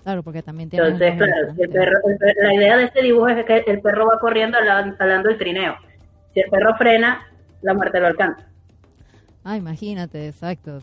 [0.03, 0.87] Claro, porque también tiene.
[0.87, 1.99] Entonces, claro, el perro,
[2.43, 5.77] la idea de este dibujo es que el perro va corriendo hablando el trineo.
[6.35, 7.27] Si el perro frena,
[7.62, 8.49] la muerte lo alcanza.
[9.45, 10.81] Ah, imagínate, exacto.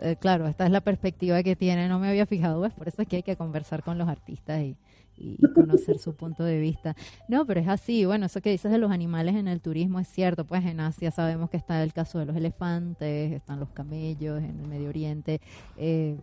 [0.00, 3.02] Eh, claro, esta es la perspectiva que tiene, no me había fijado, pues por eso
[3.02, 4.76] es que hay que conversar con los artistas y,
[5.16, 6.96] y conocer su punto de vista.
[7.28, 10.08] No, pero es así, bueno, eso que dices de los animales en el turismo es
[10.08, 14.42] cierto, pues en Asia sabemos que está el caso de los elefantes, están los camellos
[14.42, 15.40] en el Medio Oriente.
[15.76, 16.16] Eh,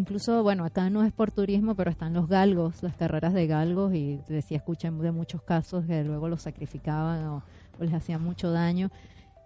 [0.00, 3.94] incluso, bueno, acá no es por turismo, pero están los galgos, las carreras de galgos,
[3.94, 7.42] y decía, escuché de muchos casos que luego los sacrificaban o,
[7.78, 8.90] les hacían mucho daño.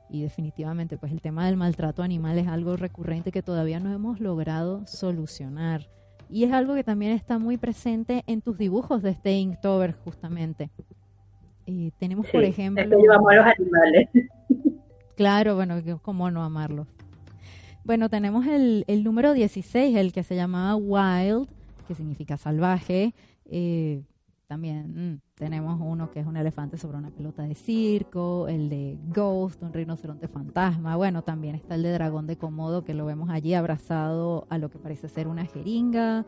[0.09, 4.21] Y definitivamente, pues el tema del maltrato animal es algo recurrente que todavía no hemos
[4.21, 5.89] logrado solucionar.
[6.31, 10.71] Y es algo que también está muy presente en tus dibujos de este Inktober, justamente.
[11.67, 12.83] Y tenemos, por ejemplo...
[12.83, 14.09] Es que yo a los animales.
[15.17, 16.89] Claro, bueno, cómo no amarlos.
[17.85, 21.47] Bueno, tenemos el, el número 16, el que se llamaba Wild,
[21.87, 23.13] que significa salvaje.
[23.45, 24.03] Eh,
[24.47, 28.99] también, mm, tenemos uno que es un elefante sobre una pelota de circo, el de
[29.15, 30.97] Ghost, un rinoceronte fantasma.
[30.97, 34.71] Bueno, también está el de dragón de Komodo que lo vemos allí abrazado a lo
[34.71, 36.25] que parece ser una jeringa.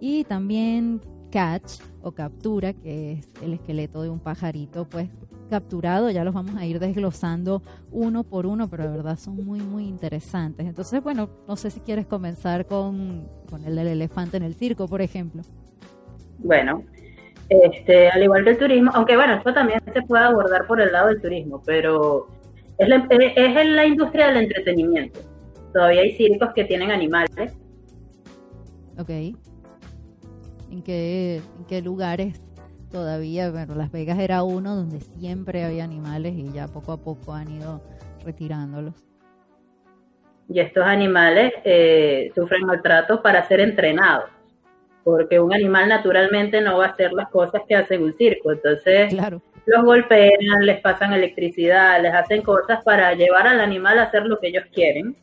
[0.00, 5.08] Y también catch o captura, que es el esqueleto de un pajarito, pues
[5.48, 6.10] capturado.
[6.10, 9.86] Ya los vamos a ir desglosando uno por uno, pero de verdad son muy, muy
[9.86, 10.66] interesantes.
[10.66, 14.86] Entonces, bueno, no sé si quieres comenzar con, con el del elefante en el circo,
[14.86, 15.42] por ejemplo.
[16.38, 16.84] Bueno,
[17.48, 20.92] este, al igual que el turismo, aunque bueno, esto también se puede abordar por el
[20.92, 22.28] lado del turismo, pero
[22.76, 25.20] es la, es la industria del entretenimiento.
[25.72, 27.56] Todavía hay circos que tienen animales.
[28.98, 29.10] Ok.
[30.70, 32.40] ¿En qué, en qué lugares
[32.90, 33.50] todavía?
[33.50, 37.50] Bueno, Las Vegas era uno donde siempre había animales y ya poco a poco han
[37.50, 37.80] ido
[38.24, 38.94] retirándolos.
[40.48, 44.30] Y estos animales eh, sufren maltrato para ser entrenados
[45.08, 48.52] porque un animal naturalmente no va a hacer las cosas que hace un circo.
[48.52, 49.10] Entonces,
[49.64, 54.38] los golpean, les pasan electricidad, les hacen cosas para llevar al animal a hacer lo
[54.38, 55.16] que ellos quieren.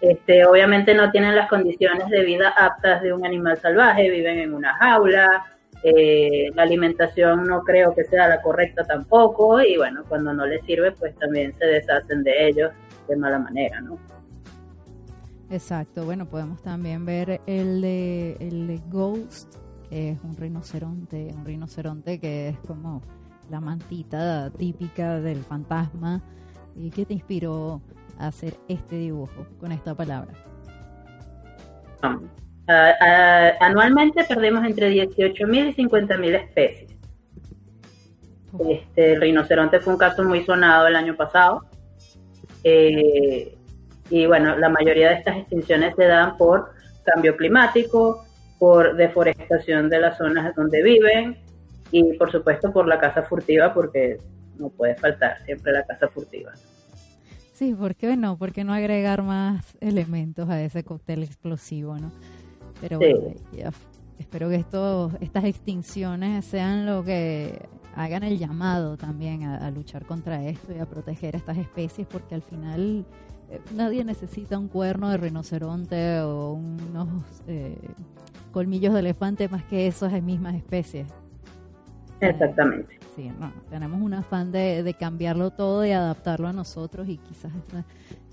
[0.00, 4.54] Este, obviamente no tienen las condiciones de vida aptas de un animal salvaje, viven en
[4.54, 5.44] una jaula,
[5.82, 10.64] eh, la alimentación no creo que sea la correcta tampoco y bueno, cuando no les
[10.64, 12.70] sirve pues también se deshacen de ellos
[13.08, 13.98] de mala manera, ¿no?
[15.50, 19.56] Exacto, bueno, podemos también ver el de, el de Ghost,
[19.88, 23.02] que es un rinoceronte, un rinoceronte que es como
[23.50, 26.22] la mantita típica del fantasma.
[26.76, 27.82] ¿Y qué te inspiró
[28.16, 30.32] a hacer este dibujo con esta palabra?
[32.72, 36.92] Ah, ah, anualmente perdemos entre 18.000 y 50.000 especies.
[38.68, 41.64] Este, el rinoceronte fue un caso muy sonado el año pasado.
[42.62, 43.58] Eh,
[44.08, 46.70] y bueno, la mayoría de estas extinciones se dan por
[47.02, 48.24] cambio climático,
[48.60, 51.38] por deforestación de las zonas donde viven
[51.90, 54.18] y por supuesto por la caza furtiva porque
[54.58, 56.52] no puede faltar siempre la caza furtiva.
[57.52, 58.38] Sí, ¿por qué no?
[58.38, 62.12] ¿Por qué no agregar más elementos a ese cóctel explosivo, no?
[62.80, 63.34] Pero bueno,
[64.18, 70.06] espero que esto, estas extinciones sean lo que hagan el llamado también a, a luchar
[70.06, 73.04] contra esto y a proteger estas especies porque al final
[73.74, 77.08] nadie necesita un cuerno de rinoceronte o unos
[77.46, 77.76] eh,
[78.52, 81.06] colmillos de elefante más que esas mismas especies.
[82.20, 82.98] Exactamente.
[83.16, 83.30] sí,
[83.70, 87.52] tenemos un afán de, cambiarlo todo y adaptarlo a nosotros y quizás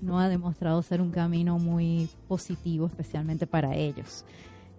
[0.00, 4.24] no ha demostrado ser un camino muy positivo, especialmente para ellos.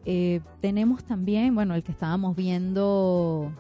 [0.06, 3.52] Eh, tenemos también, bueno, el que estábamos viendo...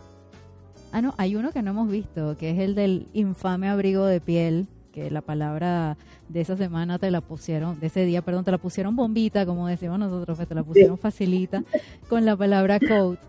[0.91, 4.19] Ah, no, hay uno que no hemos visto, que es el del infame abrigo de
[4.19, 5.97] piel, que la palabra
[6.29, 9.67] de esa semana te la pusieron, de ese día, perdón, te la pusieron bombita, como
[9.67, 11.63] decimos nosotros, pues te la pusieron facilita,
[12.07, 13.19] con la palabra coat,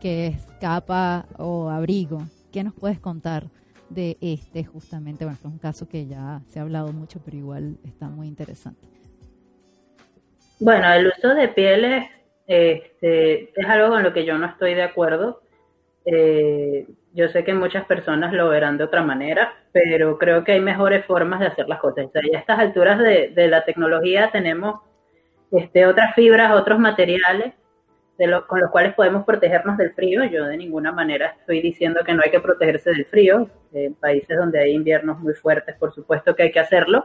[0.00, 2.22] que es capa o abrigo.
[2.52, 3.44] ¿Qué nos puedes contar
[3.88, 5.24] de este justamente?
[5.24, 8.86] Bueno, es un caso que ya se ha hablado mucho, pero igual está muy interesante.
[10.58, 12.08] Bueno, el uso de pieles
[12.46, 15.42] este, es algo con lo que yo no estoy de acuerdo.
[16.04, 20.60] Eh, yo sé que muchas personas lo verán de otra manera, pero creo que hay
[20.60, 22.06] mejores formas de hacer las cosas.
[22.22, 24.80] y a estas alturas de, la tecnología tenemos
[25.50, 27.54] este, otras fibras, otros materiales
[28.18, 30.24] de con los cuales podemos protegernos del frío.
[30.24, 33.48] Yo de ninguna manera estoy diciendo que no hay que protegerse del frío.
[33.72, 37.04] En países donde hay inviernos muy fuertes, por supuesto que hay que hacerlo,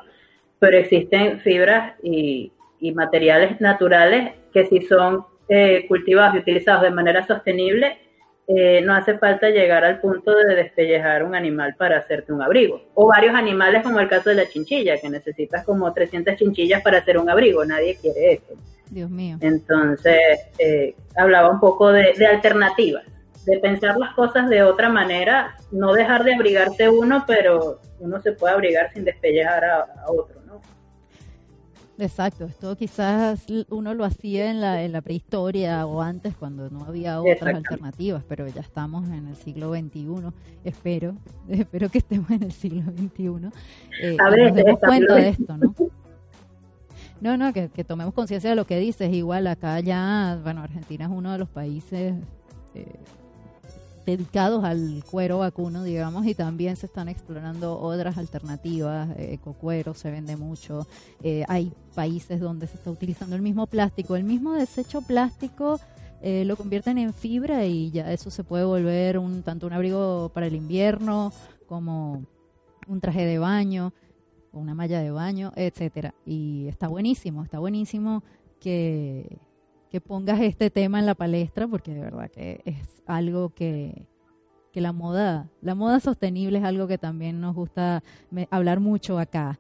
[0.59, 2.53] pero existen fibras y,
[2.95, 7.99] materiales naturales que si son eh, cultivados y utilizados de manera sostenible,
[8.47, 12.81] eh, no hace falta llegar al punto de despellejar un animal para hacerte un abrigo.
[12.95, 16.97] O varios animales, como el caso de la chinchilla, que necesitas como 300 chinchillas para
[16.97, 17.63] hacer un abrigo.
[17.63, 18.55] Nadie quiere eso.
[18.91, 19.37] Dios mío.
[19.41, 20.19] Entonces,
[20.59, 23.03] eh, hablaba un poco de, alternativas,
[23.45, 28.33] de pensar las cosas de otra manera, no dejar de abrigarse uno, pero uno se
[28.33, 30.41] puede abrigar sin despellejar a otro.
[32.01, 36.85] Exacto, esto quizás uno lo hacía en la, en la prehistoria o antes cuando no
[36.85, 40.07] había otras alternativas, pero ya estamos en el siglo XXI,
[40.63, 41.15] espero,
[41.49, 43.51] espero que estemos en el siglo XXI.
[44.01, 45.75] Eh, a ver, nos demos cuenta de esto, ¿no?
[47.21, 49.13] No, no, que, que tomemos conciencia de lo que dices.
[49.13, 52.15] Igual acá ya, bueno, Argentina es uno de los países
[52.73, 52.99] eh,
[54.07, 59.09] dedicados al cuero vacuno, digamos, y también se están explorando otras alternativas.
[59.17, 60.87] Eh, ecocuero se vende mucho.
[61.21, 64.15] Eh, hay países donde se está utilizando el mismo plástico.
[64.15, 65.79] El mismo desecho plástico
[66.23, 70.45] lo convierten en fibra y ya eso se puede volver un tanto un abrigo para
[70.45, 71.33] el invierno
[71.65, 72.27] como
[72.87, 73.91] un traje de baño,
[74.51, 76.13] una malla de baño, etcétera.
[76.25, 78.23] Y está buenísimo, está buenísimo
[78.59, 79.39] que
[79.91, 84.07] que pongas este tema en la palestra porque de verdad que es algo que,
[84.71, 88.01] que la moda, la moda sostenible es algo que también nos gusta
[88.49, 89.59] hablar mucho acá.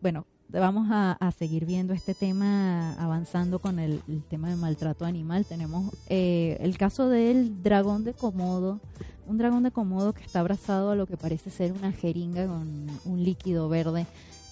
[0.00, 5.44] Bueno, vamos a, seguir viendo este tema, avanzando con el, tema de maltrato animal.
[5.44, 8.80] Tenemos eh, el caso del dragón de Komodo,
[9.26, 12.86] un dragón de Komodo que está abrazado a lo que parece ser una jeringa con
[13.04, 14.06] un líquido verde.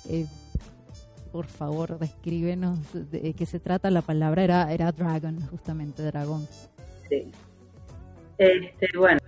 [0.09, 0.27] Eh,
[1.33, 2.79] por favor, descríbenos
[3.11, 3.91] de qué se trata.
[3.91, 6.47] La palabra era, era dragon, justamente dragón.
[7.09, 7.31] Sí.
[8.39, 9.21] Este, bueno,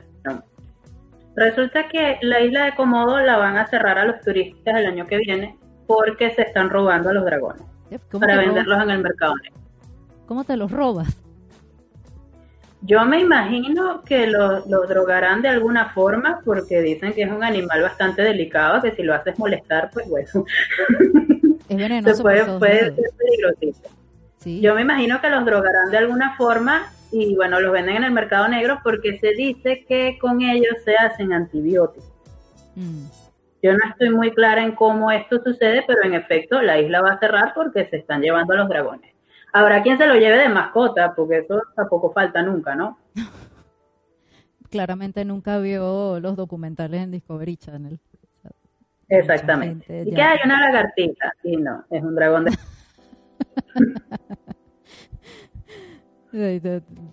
[1.34, 5.06] resulta que la isla de Komodo la van a cerrar a los turistas el año
[5.06, 5.56] que viene
[5.86, 7.62] porque se están robando a los dragones
[8.18, 9.34] para venderlos en el mercado
[10.26, 11.16] ¿Cómo te los robas?
[12.82, 17.82] Yo me imagino que lo, drogarán de alguna forma porque dicen que es un animal
[17.82, 20.28] bastante delicado, que si lo haces molestar, pues bueno,
[21.68, 23.88] es venenoso puede, puede ser peligrosito.
[24.44, 28.12] Yo me imagino que los drogarán de alguna forma y bueno, los venden en el
[28.12, 32.12] mercado negro porque se dice que con ellos se hacen antibióticos.
[32.76, 33.06] Mm.
[33.62, 37.12] Yo no estoy muy clara en cómo esto sucede, pero en efecto la isla va
[37.12, 39.14] a cerrar porque se están llevando a los dragones.
[39.52, 42.98] Habrá quien se lo lleve de mascota, porque eso tampoco falta nunca, ¿no?
[44.70, 47.98] Claramente nunca vio los documentales en Discovery Channel.
[49.08, 50.02] Exactamente.
[50.04, 52.58] Y que hay una lagartija, y no, es un dragón de...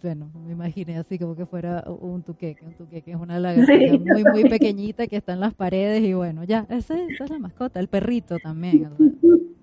[0.02, 4.24] bueno, me imaginé así como que fuera un tuqueque, un tuqueque es una lagartija muy,
[4.24, 7.88] muy pequeñita que está en las paredes y bueno, ya, esa, es la mascota, el
[7.88, 8.92] perrito también.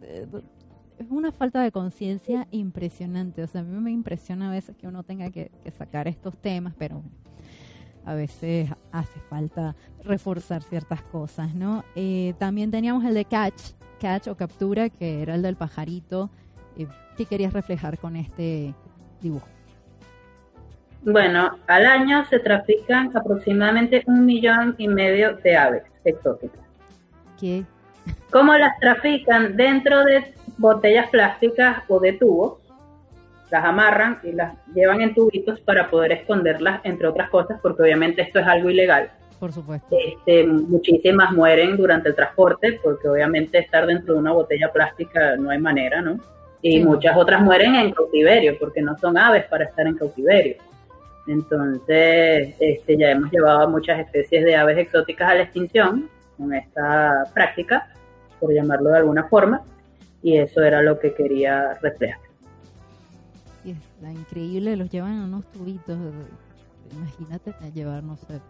[0.03, 4.87] Es una falta de conciencia impresionante, o sea, a mí me impresiona a veces que
[4.87, 7.03] uno tenga que, sacar estos temas, pero
[8.05, 11.85] a veces hace falta reforzar ciertas cosas, ¿no?
[11.95, 16.31] Eh, también teníamos el de catch, catch o captura, que era el del pajarito.
[16.77, 16.87] Eh,
[17.17, 18.75] ¿Qué querías reflejar con este
[19.21, 19.47] dibujo?
[21.03, 26.61] Bueno, al año se trafican aproximadamente un millón y medio de aves exóticas.
[27.39, 27.65] ¿Qué?
[28.31, 29.57] ¿Cómo las trafican?
[29.57, 32.59] Dentro de botellas plásticas o de tubos.
[33.51, 38.23] Las amarran y las llevan en tubitos para poder esconderlas, entre otras cosas, porque obviamente
[38.23, 39.11] esto es algo ilegal.
[39.41, 39.89] Por supuesto.
[39.91, 45.51] Este, muchísimas mueren durante el transporte, porque obviamente estar dentro de una botella plástica no
[45.51, 46.21] hay manera, ¿no?
[46.63, 50.57] Y muchas otras mueren en cautiverio porque no son aves para estar en cautiverio.
[51.27, 56.53] Entonces, este, ya hemos llevado a muchas especies de aves exóticas a la extinción con
[56.55, 57.89] esta práctica,
[58.39, 59.63] por llamarlo de alguna forma,
[60.23, 62.21] y eso era lo que quería reflejar.
[63.65, 65.99] Y es la increíble, los llevan en unos tubitos.
[66.93, 68.41] Imagínate llevar, no sé,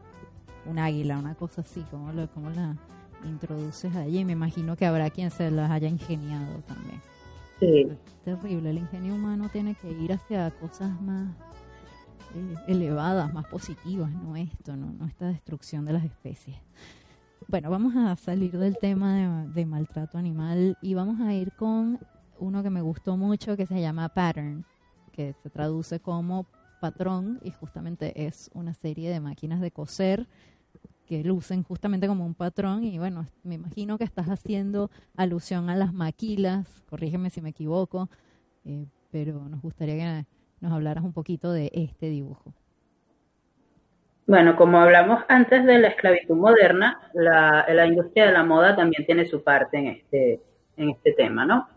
[0.67, 2.77] un águila, una cosa así, como, lo, como la
[3.25, 4.25] introduces allí.
[4.25, 7.01] Me imagino que habrá quien se las haya ingeniado también.
[7.61, 8.71] Terrible.
[8.71, 11.29] El ingenio humano tiene que ir hacia cosas más
[12.35, 16.57] eh, elevadas, más positivas, no esto, no esta destrucción de las especies.
[17.49, 21.99] Bueno, vamos a salir del tema de, maltrato animal y vamos a ir con
[22.39, 24.65] uno que me gustó mucho que se llama Pattern,
[25.11, 26.47] que se traduce como
[26.81, 30.29] patrón y justamente es una serie de máquinas de coser
[31.07, 35.77] que lucen justamente como un patrón y bueno, me imagino que estás haciendo alusión a
[35.77, 38.09] las maquilas, corrígeme si me equivoco,
[38.65, 40.27] eh, pero nos gustaría que
[40.61, 42.55] nos hablaras un poquito de este dibujo.
[44.31, 49.25] Bueno, como hablamos antes de la esclavitud moderna, la, industria de la moda también tiene
[49.25, 50.41] su parte en este,
[50.77, 51.69] en este tema, ¿no?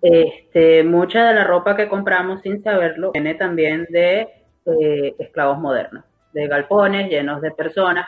[0.00, 4.28] Este, mucha de la ropa que compramos sin saberlo viene también de
[4.64, 6.04] eh, esclavos modernos,
[6.36, 8.06] de galpones llenos de personas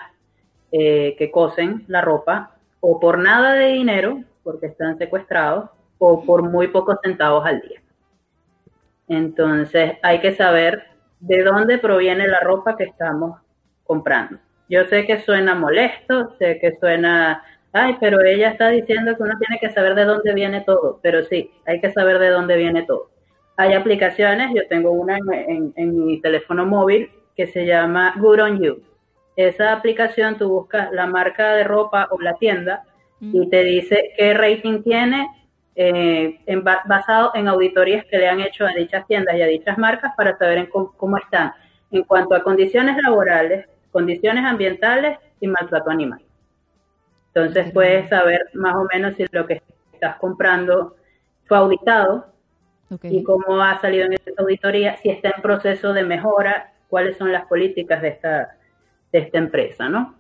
[0.71, 6.43] eh, que cosen la ropa o por nada de dinero, porque están secuestrados, o por
[6.43, 7.81] muy pocos centavos al día.
[9.09, 10.85] Entonces hay que saber
[11.21, 13.41] de dónde proviene la ropa que estamos
[13.85, 14.39] comprando.
[14.69, 19.39] Yo sé que suena molesto, sé que suena, ay, pero ella está diciendo que uno
[19.39, 22.83] tiene que saber de dónde viene todo, pero sí, hay que saber de dónde viene
[22.83, 23.09] todo.
[23.57, 28.61] Hay aplicaciones, yo tengo una en, en mi teléfono móvil que se llama Good on
[28.61, 28.83] You.
[29.37, 32.83] Esa aplicación tú buscas la marca de ropa o la tienda
[33.21, 35.29] y te dice qué rating tiene
[35.77, 36.41] eh,
[36.87, 40.37] basado en auditorías que le han hecho a dichas tiendas y a dichas marcas para
[40.37, 41.53] saber cómo, están
[41.93, 46.21] en cuanto a condiciones laborales, condiciones ambientales y maltrato animal.
[47.33, 49.63] Entonces puedes saber más o menos si lo que
[49.93, 50.97] estás comprando
[51.45, 52.27] fue auditado
[53.05, 57.31] y cómo ha salido en esa auditoría, si está en proceso de mejora, cuáles son
[57.31, 58.57] las políticas de esta
[59.13, 60.15] de esta empresa, ¿no?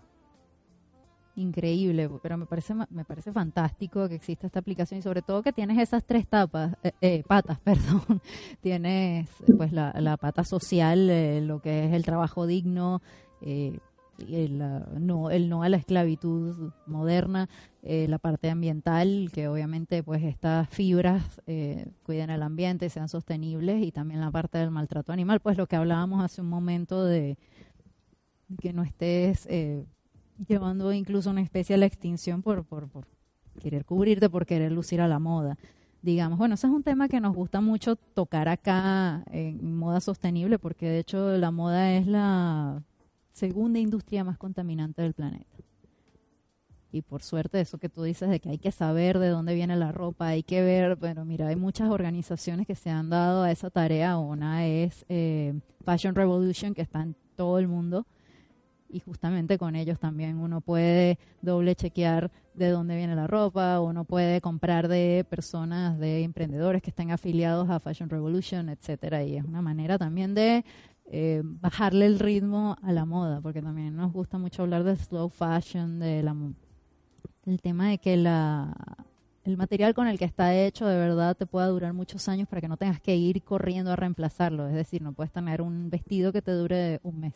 [1.36, 5.52] Increíble, pero me parece me parece fantástico que exista esta aplicación y sobre todo que
[5.52, 8.20] tienes esas tres tapas, eh, eh, patas, perdón.
[8.60, 13.02] tienes pues la, pata social, eh, lo que es el trabajo digno,
[14.26, 14.58] el,
[14.98, 17.48] no, a la esclavitud moderna,
[17.82, 23.82] eh, la parte ambiental, que obviamente pues estas fibras eh, cuiden el ambiente, sean sostenibles,
[23.82, 27.38] y también la parte del maltrato animal, pues lo que hablábamos hace un momento de
[28.60, 29.84] que no estés eh,
[30.48, 33.06] llevando incluso una especie a la extinción por, por, por
[33.60, 35.56] querer cubrirte, por querer lucir a la moda
[36.00, 36.38] digamos.
[36.38, 40.88] Bueno, ese es un tema que nos gusta mucho tocar acá en moda sostenible, porque
[40.88, 42.84] de hecho la moda es la
[43.38, 45.56] segunda industria más contaminante del planeta.
[46.90, 49.76] Y por suerte, eso que tú dices de que hay que saber de dónde viene
[49.76, 53.52] la ropa, hay que ver, bueno, mira, hay muchas organizaciones que se han dado a
[53.52, 54.18] esa tarea.
[54.18, 58.06] Una es eh, Fashion Revolution, que está en todo el mundo,
[58.88, 64.04] y justamente con ellos también uno puede doble chequear de dónde viene la ropa, uno
[64.04, 69.44] puede comprar de personas, de emprendedores que estén afiliados a Fashion Revolution, etcétera, y es
[69.44, 70.64] una manera también de
[71.10, 75.28] eh, bajarle el ritmo a la moda, porque también nos gusta mucho hablar del slow
[75.28, 76.36] fashion, de la,
[77.44, 78.74] del tema de que la
[79.44, 82.60] el material con el que está hecho de verdad te pueda durar muchos años para
[82.60, 86.32] que no tengas que ir corriendo a reemplazarlo, es decir, no puedes tener un vestido
[86.32, 87.34] que te dure un mes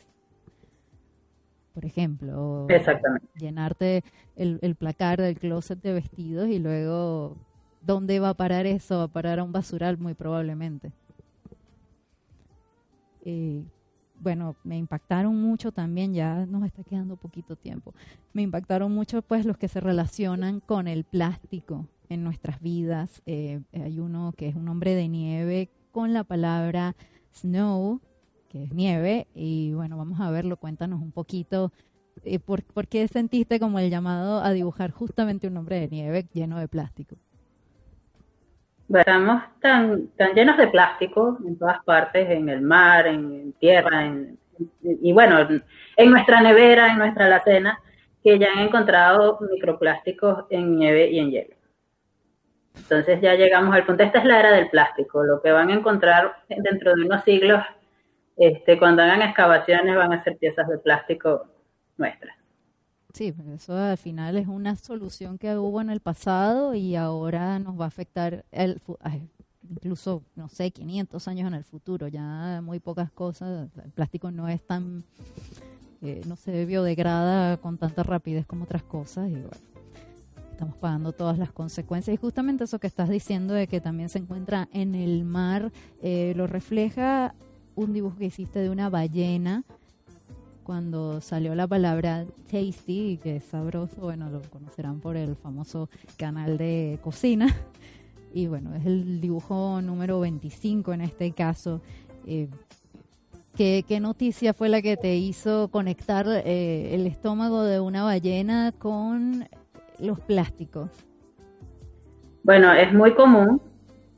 [1.73, 2.66] por ejemplo.
[2.68, 3.27] Exactamente.
[3.39, 4.05] Llenarte
[4.37, 7.37] el, el, placar del closet de vestidos y luego,
[7.81, 8.99] ¿dónde va a parar eso?
[8.99, 10.93] Va a parar a un basural muy probablemente.
[13.23, 13.64] Eh,
[14.20, 17.93] bueno, me impactaron mucho también, ya nos está quedando poquito tiempo,
[18.33, 23.23] me impactaron mucho pues los que se relacionan con el plástico en nuestras vidas.
[23.27, 26.95] Eh, hay uno que es un hombre de nieve con la palabra
[27.35, 28.01] snow,
[28.49, 29.27] que es nieve.
[29.35, 31.73] Y bueno, vamos a verlo, cuéntanos un poquito.
[32.25, 36.59] Eh, ¿por, qué sentiste como el llamado a dibujar justamente un hombre de nieve lleno
[36.59, 37.16] de plástico?
[38.95, 44.38] Estamos tan, tan llenos de plástico en todas partes, en el mar, en, tierra, en,
[44.82, 45.38] y bueno,
[45.97, 47.78] en nuestra nevera, en nuestra alacena,
[48.22, 51.57] que ya han encontrado microplásticos en nieve y en hielo.
[52.74, 55.74] Entonces ya llegamos al punto, esta es la era del plástico, lo que van a
[55.74, 57.62] encontrar dentro de unos siglos
[58.36, 61.47] este, cuando hagan excavaciones van a ser piezas de plástico
[61.97, 62.41] nuestras.
[63.13, 67.79] Sí, eso al final es una solución que hubo en el pasado y ahora nos
[67.79, 68.81] va a afectar el,
[69.71, 72.09] incluso, no sé, 500 años en el futuro.
[72.09, 75.05] Ya muy pocas cosas, el plástico no es tan,
[76.01, 79.51] eh, no se biodegrada con tanta rapidez como otras cosas y bueno,
[80.51, 82.15] estamos pagando todas las consecuencias.
[82.15, 86.33] Y justamente eso que estás diciendo de que también se encuentra en el mar, eh,
[86.35, 87.35] lo refleja
[87.75, 89.65] un dibujo que hiciste de una ballena
[90.65, 96.59] cuando salió la palabra tasty, que es sabroso, bueno, lo conocerán por el famoso canal
[96.59, 97.49] de cocina.
[98.35, 101.83] Y bueno, es el dibujo número 25 en este caso.
[102.27, 102.49] Eh,
[103.55, 109.47] ¿qué, noticia fue la que te hizo conectar eh, el estómago de una ballena con
[109.99, 110.89] los plásticos?
[112.43, 113.61] Bueno, es muy común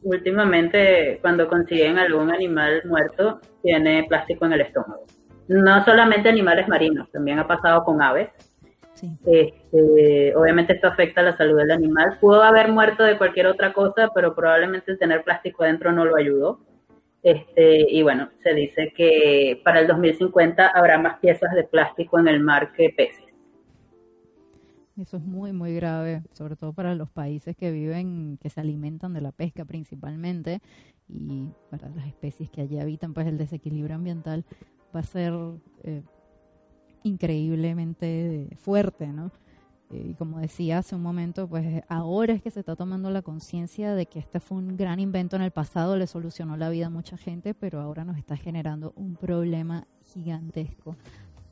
[0.04, 5.04] últimamente cuando consiguen algún animal muerto tiene plástico en el estómago.
[5.48, 8.30] No solamente animales marinos, también ha pasado con aves.
[9.26, 12.18] Este, obviamente esto afecta a la salud del animal.
[12.20, 16.60] Pudo haber muerto de cualquier otra cosa, pero probablemente tener plástico dentro no lo ayudó.
[17.22, 22.28] Este, y bueno, se dice que para el 2050 habrá más piezas de plástico en
[22.28, 23.23] el mar que peces.
[24.96, 29.12] Eso es muy, muy grave, sobre todo para los países que viven, que se alimentan
[29.12, 30.60] de la pesca principalmente,
[31.08, 34.44] y para las especies que allí habitan, pues el desequilibrio ambiental
[34.94, 35.34] va a ser
[35.82, 36.02] eh,
[37.02, 39.32] increíblemente fuerte, ¿no?
[39.90, 43.22] Eh, y como decía hace un momento, pues ahora es que se está tomando la
[43.22, 46.86] conciencia de que este fue un gran invento en el pasado, le solucionó la vida
[46.86, 50.96] a mucha gente, pero ahora nos está generando un problema gigantesco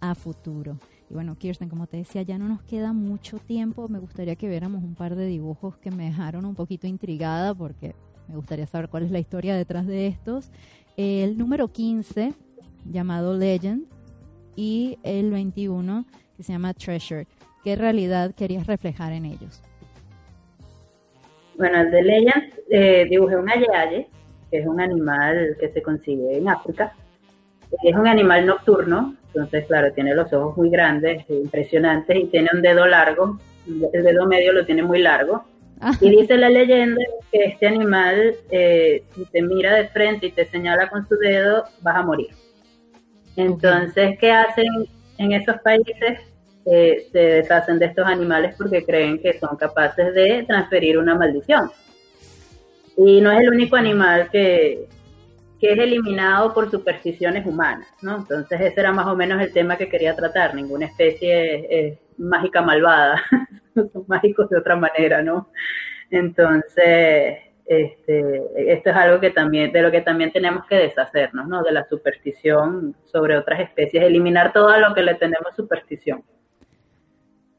[0.00, 0.78] a futuro.
[1.12, 3.86] Y bueno, Kirsten, como te decía, ya no nos queda mucho tiempo.
[3.86, 7.94] Me gustaría que viéramos un par de dibujos que me dejaron un poquito intrigada porque
[8.28, 10.50] me gustaría saber cuál es la historia detrás de estos.
[10.96, 12.32] El número 15,
[12.90, 13.84] llamado Legend,
[14.56, 17.26] y el 21, que se llama Treasure.
[17.62, 19.60] ¿Qué realidad querías reflejar en ellos?
[21.58, 24.08] Bueno, el de Legend eh, dibujé un ayaye,
[24.50, 26.94] que es un animal que se consigue en África.
[27.82, 32.60] Es un animal nocturno, entonces, claro, tiene los ojos muy grandes, impresionantes, y tiene un
[32.60, 35.44] dedo largo, el dedo medio lo tiene muy largo.
[35.80, 35.92] Ah.
[36.00, 37.00] Y dice la leyenda
[37.32, 41.64] que este animal, eh, si te mira de frente y te señala con su dedo,
[41.80, 42.28] vas a morir.
[43.36, 44.66] Entonces, ¿qué hacen
[45.18, 46.20] en esos países?
[46.66, 51.70] Eh, se deshacen de estos animales porque creen que son capaces de transferir una maldición.
[52.96, 54.86] Y no es el único animal que,
[55.62, 58.16] que es eliminado por supersticiones humanas, ¿no?
[58.16, 60.56] Entonces ese era más o menos el tema que quería tratar.
[60.56, 63.22] Ninguna especie es, mágica malvada,
[63.92, 65.50] son mágicos de otra manera, ¿no?
[66.10, 71.62] Entonces, este, esto es algo que también, de lo que también tenemos que deshacernos, ¿no?
[71.62, 76.24] De la superstición sobre otras especies, eliminar todo lo que le tenemos superstición.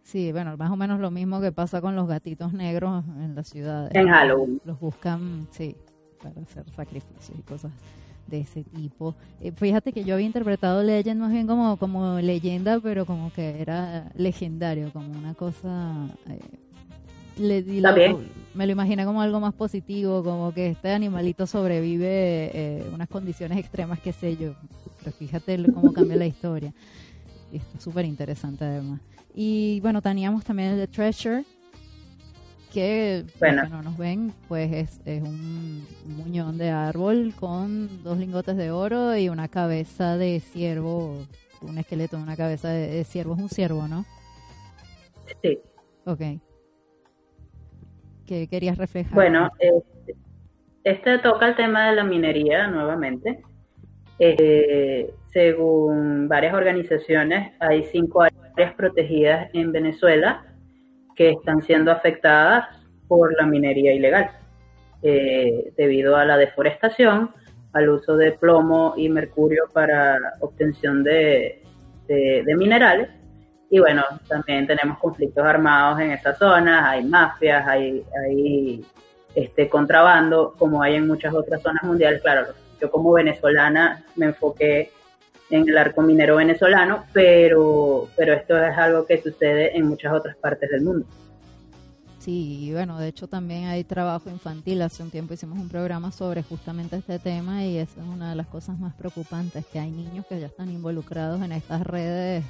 [0.01, 3.47] Sí, bueno, más o menos lo mismo que pasa con los gatitos negros en las
[3.47, 3.95] ciudades.
[3.95, 4.60] En Halloween.
[4.66, 5.78] Los buscan, sí,
[6.24, 7.71] para hacer sacrificios y cosas
[8.28, 9.15] de ese tipo.
[9.41, 13.61] Eh, fíjate que yo había interpretado Legend más bien como, como leyenda, pero como que
[13.61, 16.07] era legendario, como una cosa...
[16.30, 16.39] Eh,
[17.36, 17.63] le,
[18.53, 23.57] me lo imaginé como algo más positivo, como que este animalito sobrevive eh, unas condiciones
[23.57, 24.53] extremas, qué sé yo.
[24.99, 26.74] Pero fíjate cómo cambia la historia.
[27.51, 29.01] Y es súper interesante además.
[29.34, 31.43] Y bueno, teníamos también el de Treasure,
[32.74, 33.67] que bueno.
[33.69, 39.15] no nos ven, pues es, es un muñón de árbol con dos lingotes de oro
[39.15, 41.26] y una cabeza de ciervo,
[41.61, 44.05] un esqueleto, una cabeza de, ciervo, es un ciervo, ¿no?
[45.41, 45.59] Sí.
[46.05, 46.21] Ok.
[48.26, 49.13] ¿Qué querías reflejar?
[49.13, 50.15] Bueno, este,
[50.84, 53.43] este toca el tema de la minería nuevamente.
[54.17, 60.53] Eh, según varias organizaciones, hay cinco áreas protegidas en Venezuela
[61.16, 62.66] que están siendo afectadas
[63.07, 64.32] por la minería ilegal,
[65.01, 67.32] eh, debido a la deforestación,
[67.74, 71.61] al uso de plomo y mercurio para obtención de,
[72.55, 73.09] minerales.
[73.70, 78.86] Y bueno, también tenemos conflictos armados en esas zonas, hay mafias, hay, hay
[79.34, 82.22] este contrabando, como hay en muchas otras zonas mundiales.
[82.22, 84.91] Claro, yo como venezolana me enfoqué
[85.50, 90.36] en el arco minero venezolano, pero, pero esto es algo que sucede en muchas otras
[90.38, 91.06] partes del mundo.
[92.24, 94.82] Sí, bueno, de hecho también hay trabajo infantil.
[94.82, 98.36] Hace un tiempo hicimos un programa sobre justamente este tema y esa es una de
[98.38, 102.46] las cosas más preocupantes, que hay niños que ya están involucrados en estas redes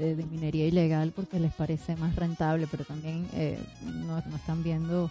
[0.00, 4.62] eh, de minería ilegal porque les parece más rentable, pero también eh, no, no están
[4.62, 5.10] viendo,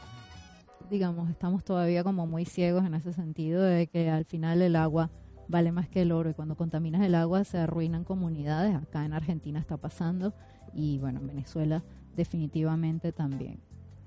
[0.89, 5.11] digamos, estamos todavía como muy ciegos en ese sentido de que al final el agua
[5.47, 8.75] vale más que el oro y cuando contaminas el agua se arruinan comunidades.
[8.75, 10.33] Acá en Argentina está pasando
[10.73, 11.83] y bueno, en Venezuela
[12.15, 13.59] definitivamente también.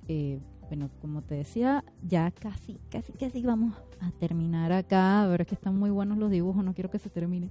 [0.09, 5.27] Eh, bueno, como te decía, ya casi, casi, casi vamos a terminar acá.
[5.29, 7.51] ver, es que están muy buenos los dibujos, no quiero que se termine.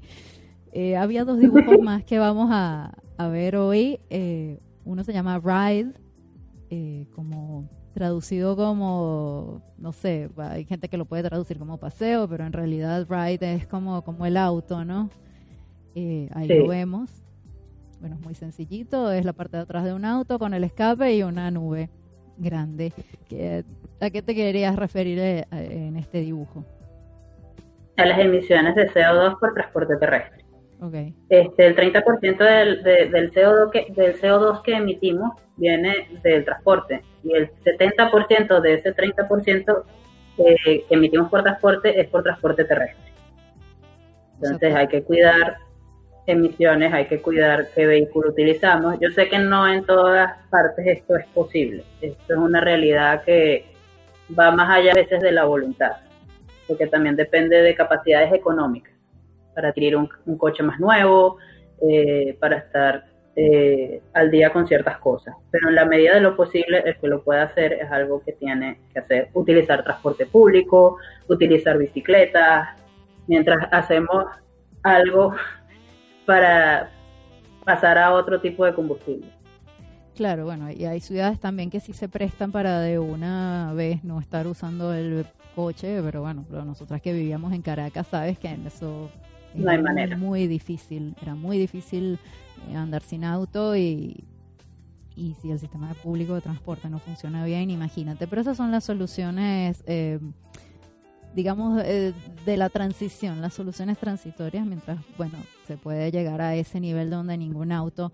[0.74, 2.94] Eh, había dos dibujos más que vamos a,
[3.32, 4.00] ver hoy.
[4.10, 5.94] Eh, uno se llama Ride,
[7.14, 12.54] como traducido como, no sé, hay gente que lo puede traducir como paseo, pero en
[12.54, 15.10] realidad ride es como, como el auto, ¿no?
[15.96, 17.10] Eh, ahí lo vemos.
[18.02, 21.16] Bueno, es muy sencillito, es la parte de atrás de un auto con el escape
[21.16, 21.90] y una nube
[22.38, 22.92] grande.
[24.02, 26.66] ¿A qué te querías referir eh, en este dibujo?
[27.96, 30.44] A las emisiones de CO2 por transporte terrestre.
[31.30, 37.34] Este, el 30% del, del, CO2 que, del CO2 que emitimos viene del transporte y
[37.34, 39.84] el 70% de ese 30%
[40.38, 43.12] eh, que emitimos por transporte es por transporte terrestre.
[44.36, 45.58] Entonces hay que cuidar
[46.28, 48.98] emisiones, hay que cuidar qué vehículo utilizamos.
[49.00, 51.84] Yo sé que no en todas partes esto es posible.
[52.02, 53.66] Esto es una realidad que
[54.38, 55.94] va más allá a veces de la voluntad,
[56.68, 58.94] porque también depende de capacidades económicas
[59.54, 61.38] para adquirir un, coche más nuevo,
[61.90, 63.06] eh, para estar
[63.36, 65.36] eh, al día con ciertas cosas.
[65.52, 68.32] Pero en la medida de lo posible, el que lo pueda hacer es algo que
[68.34, 69.30] tiene que hacer.
[69.34, 72.70] Utilizar transporte público, utilizar bicicletas,
[73.28, 74.26] mientras hacemos
[74.84, 75.34] algo
[76.26, 76.92] para
[77.66, 79.28] pasar a otro tipo de combustible.
[80.16, 84.22] Claro, bueno, y hay ciudades también que sí se prestan para de una vez no
[84.22, 85.26] estar usando el
[85.56, 89.10] coche, pero bueno, pero nosotras que vivíamos en Caracas, sabes que en eso
[89.54, 90.16] no hay manera.
[90.16, 92.18] Muy difícil, era muy difícil
[92.74, 94.24] andar sin auto y,
[95.16, 98.28] y si el sistema público de transporte no funciona bien, imagínate.
[98.28, 100.20] Pero esas son las soluciones, eh,
[101.34, 102.14] digamos, eh,
[102.46, 105.38] de la transición, las soluciones transitorias, mientras, bueno,
[105.68, 108.12] se puede llegar a ese nivel donde ningún auto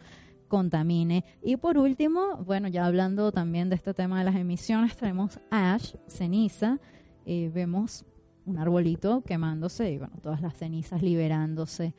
[0.47, 1.24] contamine.
[1.41, 5.95] Y por último, bueno, ya hablando también de este tema de las emisiones, tenemos ash,
[6.08, 6.80] ceniza,
[7.26, 8.06] vemos
[8.45, 11.93] un arbolito quemándose y bueno, todas las cenizas liberándose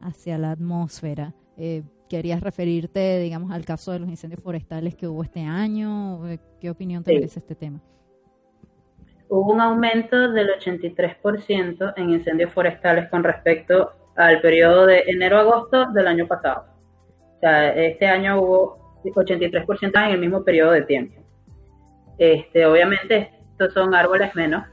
[0.00, 1.34] hacia la atmósfera.
[1.62, 6.26] Eh, ¿Querías referirte, digamos, al caso de los incendios forestales que hubo este año?
[6.26, 7.80] Eh, ¿Qué opinión te merece este tema?
[9.28, 16.08] Hubo un aumento del 83% en incendios forestales con respecto al periodo de enero-agosto del
[16.08, 16.64] año pasado.
[17.36, 21.20] O sea, este año hubo 83% en el mismo periodo de tiempo.
[22.16, 24.64] Este, obviamente, estos son árboles menos,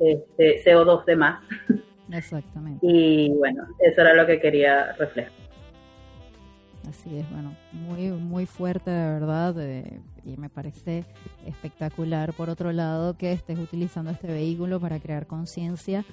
[0.00, 1.44] este, CO2 de más.
[2.12, 2.84] Exactamente.
[2.84, 5.43] Y bueno, eso era lo que quería reflejar.
[6.88, 11.04] Así es, bueno, muy, muy fuerte de verdad eh, y me parece
[11.46, 16.04] espectacular por otro lado que estés utilizando este vehículo para crear conciencia.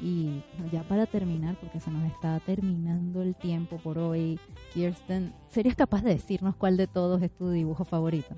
[0.00, 4.38] Y ya para terminar, porque se nos está terminando el tiempo por hoy,
[4.72, 8.36] Kirsten, ¿serías capaz de decirnos cuál de todos es tu dibujo favorito?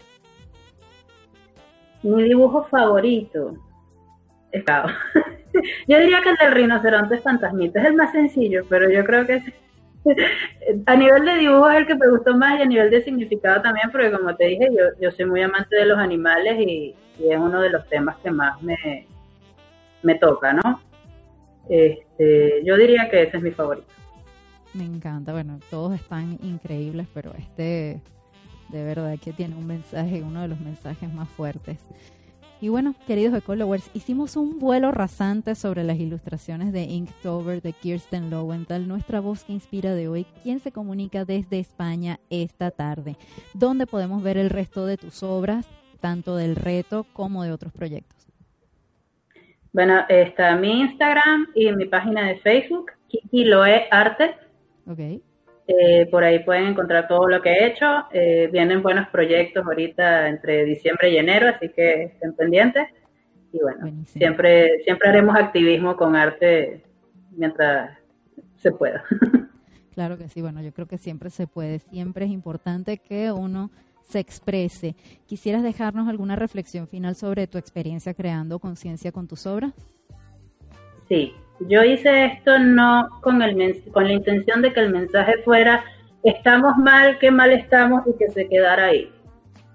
[2.02, 3.54] Mi dibujo favorito.
[4.52, 7.80] Yo diría que el del rinoceronte fantasmita.
[7.80, 9.42] Es el más sencillo, pero yo creo que
[10.86, 13.60] a nivel de dibujo es el que me gustó más y a nivel de significado
[13.62, 17.38] también, porque como te dije, yo, yo soy muy amante de los animales y, es
[17.38, 19.06] uno de los temas que más me,
[20.02, 20.80] me toca, ¿no?
[21.68, 23.86] Este, yo diría que ese es mi favorito.
[24.72, 28.00] Me encanta, bueno, todos están increíbles, pero este
[28.70, 31.78] de verdad que tiene un mensaje, uno de los mensajes más fuertes.
[32.62, 38.28] Y bueno, queridos Ecolowers, hicimos un vuelo rasante sobre las ilustraciones de Inktober de Kirsten
[38.28, 43.16] Lowenthal, nuestra voz que inspira de hoy, quien se comunica desde España esta tarde,
[43.54, 45.66] donde podemos ver el resto de tus obras,
[46.00, 48.28] tanto del reto como de otros proyectos.
[49.72, 54.34] Bueno, está mi Instagram y mi página de Facebook, Kiki Loe Arte.
[54.86, 55.22] Ok.
[55.66, 57.86] Eh, por ahí pueden encontrar todo lo que he hecho.
[58.12, 62.88] Eh, vienen buenos proyectos ahorita entre diciembre y enero, así que estén pendientes.
[63.52, 66.84] Y bueno, siempre, siempre haremos activismo con arte
[67.30, 67.98] mientras
[68.56, 69.04] se pueda.
[69.92, 73.70] Claro que sí, bueno, yo creo que siempre se puede, siempre es importante que uno
[74.02, 74.94] se exprese.
[75.26, 79.72] ¿Quisieras dejarnos alguna reflexión final sobre tu experiencia creando conciencia con tus obras?
[81.08, 81.34] Sí,
[81.68, 85.84] yo hice esto no con, el, con la intención de que el mensaje fuera
[86.22, 89.12] estamos mal, qué mal estamos y que se quedara ahí.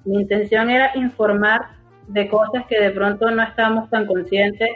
[0.05, 1.69] Mi intención era informar
[2.07, 4.69] de cosas que de pronto no estamos tan conscientes,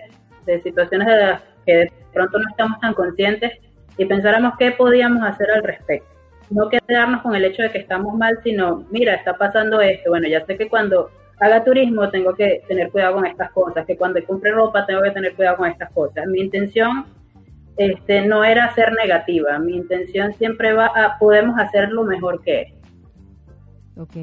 [0.46, 3.60] de situaciones de las que de pronto no estamos tan conscientes
[3.98, 6.08] y pensáramos qué podíamos hacer al respecto.
[6.50, 10.10] No quedarnos con el hecho de que estamos mal, sino, mira, está pasando esto.
[10.10, 13.98] Bueno, ya sé que cuando haga turismo tengo que tener cuidado con estas cosas, que
[13.98, 16.26] cuando compre ropa tengo que tener cuidado con estas cosas.
[16.28, 17.06] Mi intención
[17.78, 22.74] este, no era ser negativa, mi intención siempre va a, podemos hacerlo mejor que él.
[23.96, 24.16] Ok,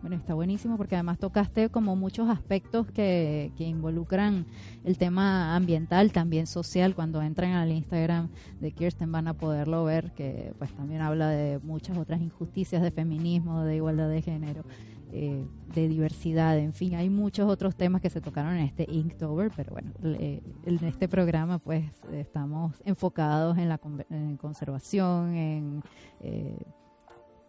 [0.00, 4.46] bueno, está buenísimo porque además tocaste como muchos aspectos que, que involucran
[4.84, 6.94] el tema ambiental, también social.
[6.94, 8.28] Cuando entren al Instagram
[8.60, 12.92] de Kirsten van a poderlo ver, que pues también habla de muchas otras injusticias de
[12.92, 14.62] feminismo, de igualdad de género.
[15.10, 19.50] Eh, de diversidad, en fin, hay muchos otros temas que se tocaron en este Inktober,
[19.54, 25.82] pero bueno, en este programa pues estamos enfocados en la conservación, en,
[26.20, 26.58] eh,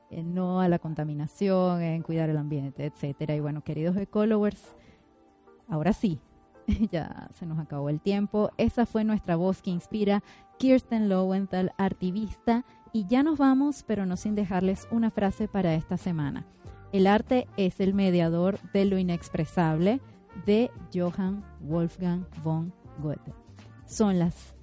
[0.09, 3.35] en, no a la contaminación, en cuidar el ambiente, etcétera.
[3.35, 4.75] Y bueno, queridos ecologers,
[5.67, 6.19] ahora sí,
[6.91, 8.51] ya se nos acabó el tiempo.
[8.57, 10.23] Esa fue nuestra voz que inspira
[10.57, 15.97] Kirsten Lowenthal, artivista, y ya nos vamos, pero no sin dejarles una frase para esta
[15.97, 16.45] semana.
[16.91, 20.01] El arte es el mediador de lo inexpresable
[20.45, 23.33] de Johann Wolfgang von Goethe.
[23.85, 24.55] Son las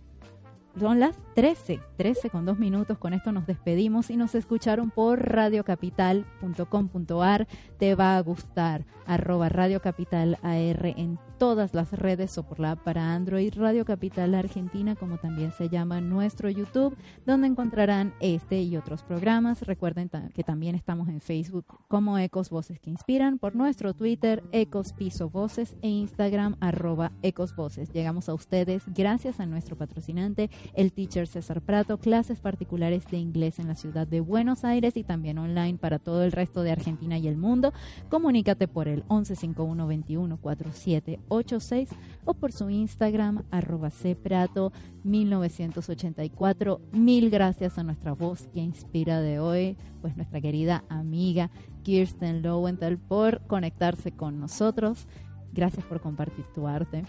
[0.79, 2.99] son las 13, 13 con dos minutos.
[2.99, 7.47] Con esto nos despedimos y nos escucharon por radiocapital.com.ar.
[7.79, 8.85] Te va a gustar.
[9.07, 13.53] Arroba Radio Capital AR en todas las redes o por la para Android.
[13.55, 19.62] Radio Capital Argentina, como también se llama nuestro YouTube, donde encontrarán este y otros programas.
[19.62, 24.93] Recuerden que también estamos en Facebook como Ecos Voces que Inspiran, por nuestro Twitter Ecos
[24.93, 27.93] Piso Voces e Instagram arroba Ecos Voces.
[27.93, 33.59] Llegamos a ustedes gracias a nuestro patrocinante el teacher César Prato, clases particulares de inglés
[33.59, 37.19] en la ciudad de Buenos Aires y también online para todo el resto de Argentina
[37.19, 37.75] y el mundo.
[38.09, 41.89] Comunícate por el 1151214786
[42.25, 44.73] o por su Instagram arroba cprato
[45.05, 46.81] 1984.
[46.93, 51.51] Mil gracias a nuestra voz que inspira de hoy, pues nuestra querida amiga
[51.83, 55.07] Kirsten Lowenthal por conectarse con nosotros.
[55.53, 57.05] Gracias por compartir tu arte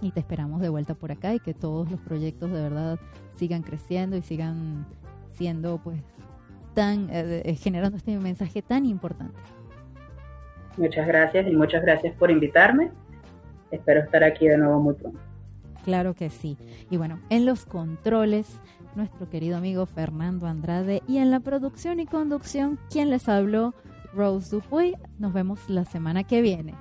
[0.00, 2.98] y te esperamos de vuelta por acá y que todos los proyectos de verdad
[3.34, 4.86] sigan creciendo y sigan
[5.32, 6.00] siendo pues
[6.74, 9.38] tan eh, eh, generando este mensaje tan importante.
[10.76, 12.90] Muchas gracias y muchas gracias por invitarme.
[13.70, 15.18] Espero estar aquí de nuevo muy pronto.
[15.84, 16.58] Claro que sí.
[16.90, 18.60] Y bueno, en los controles,
[18.94, 23.72] nuestro querido amigo Fernando Andrade y en la producción y conducción, quien les habló,
[24.12, 24.96] Rose Dupuy.
[25.18, 26.74] Nos vemos la semana que viene.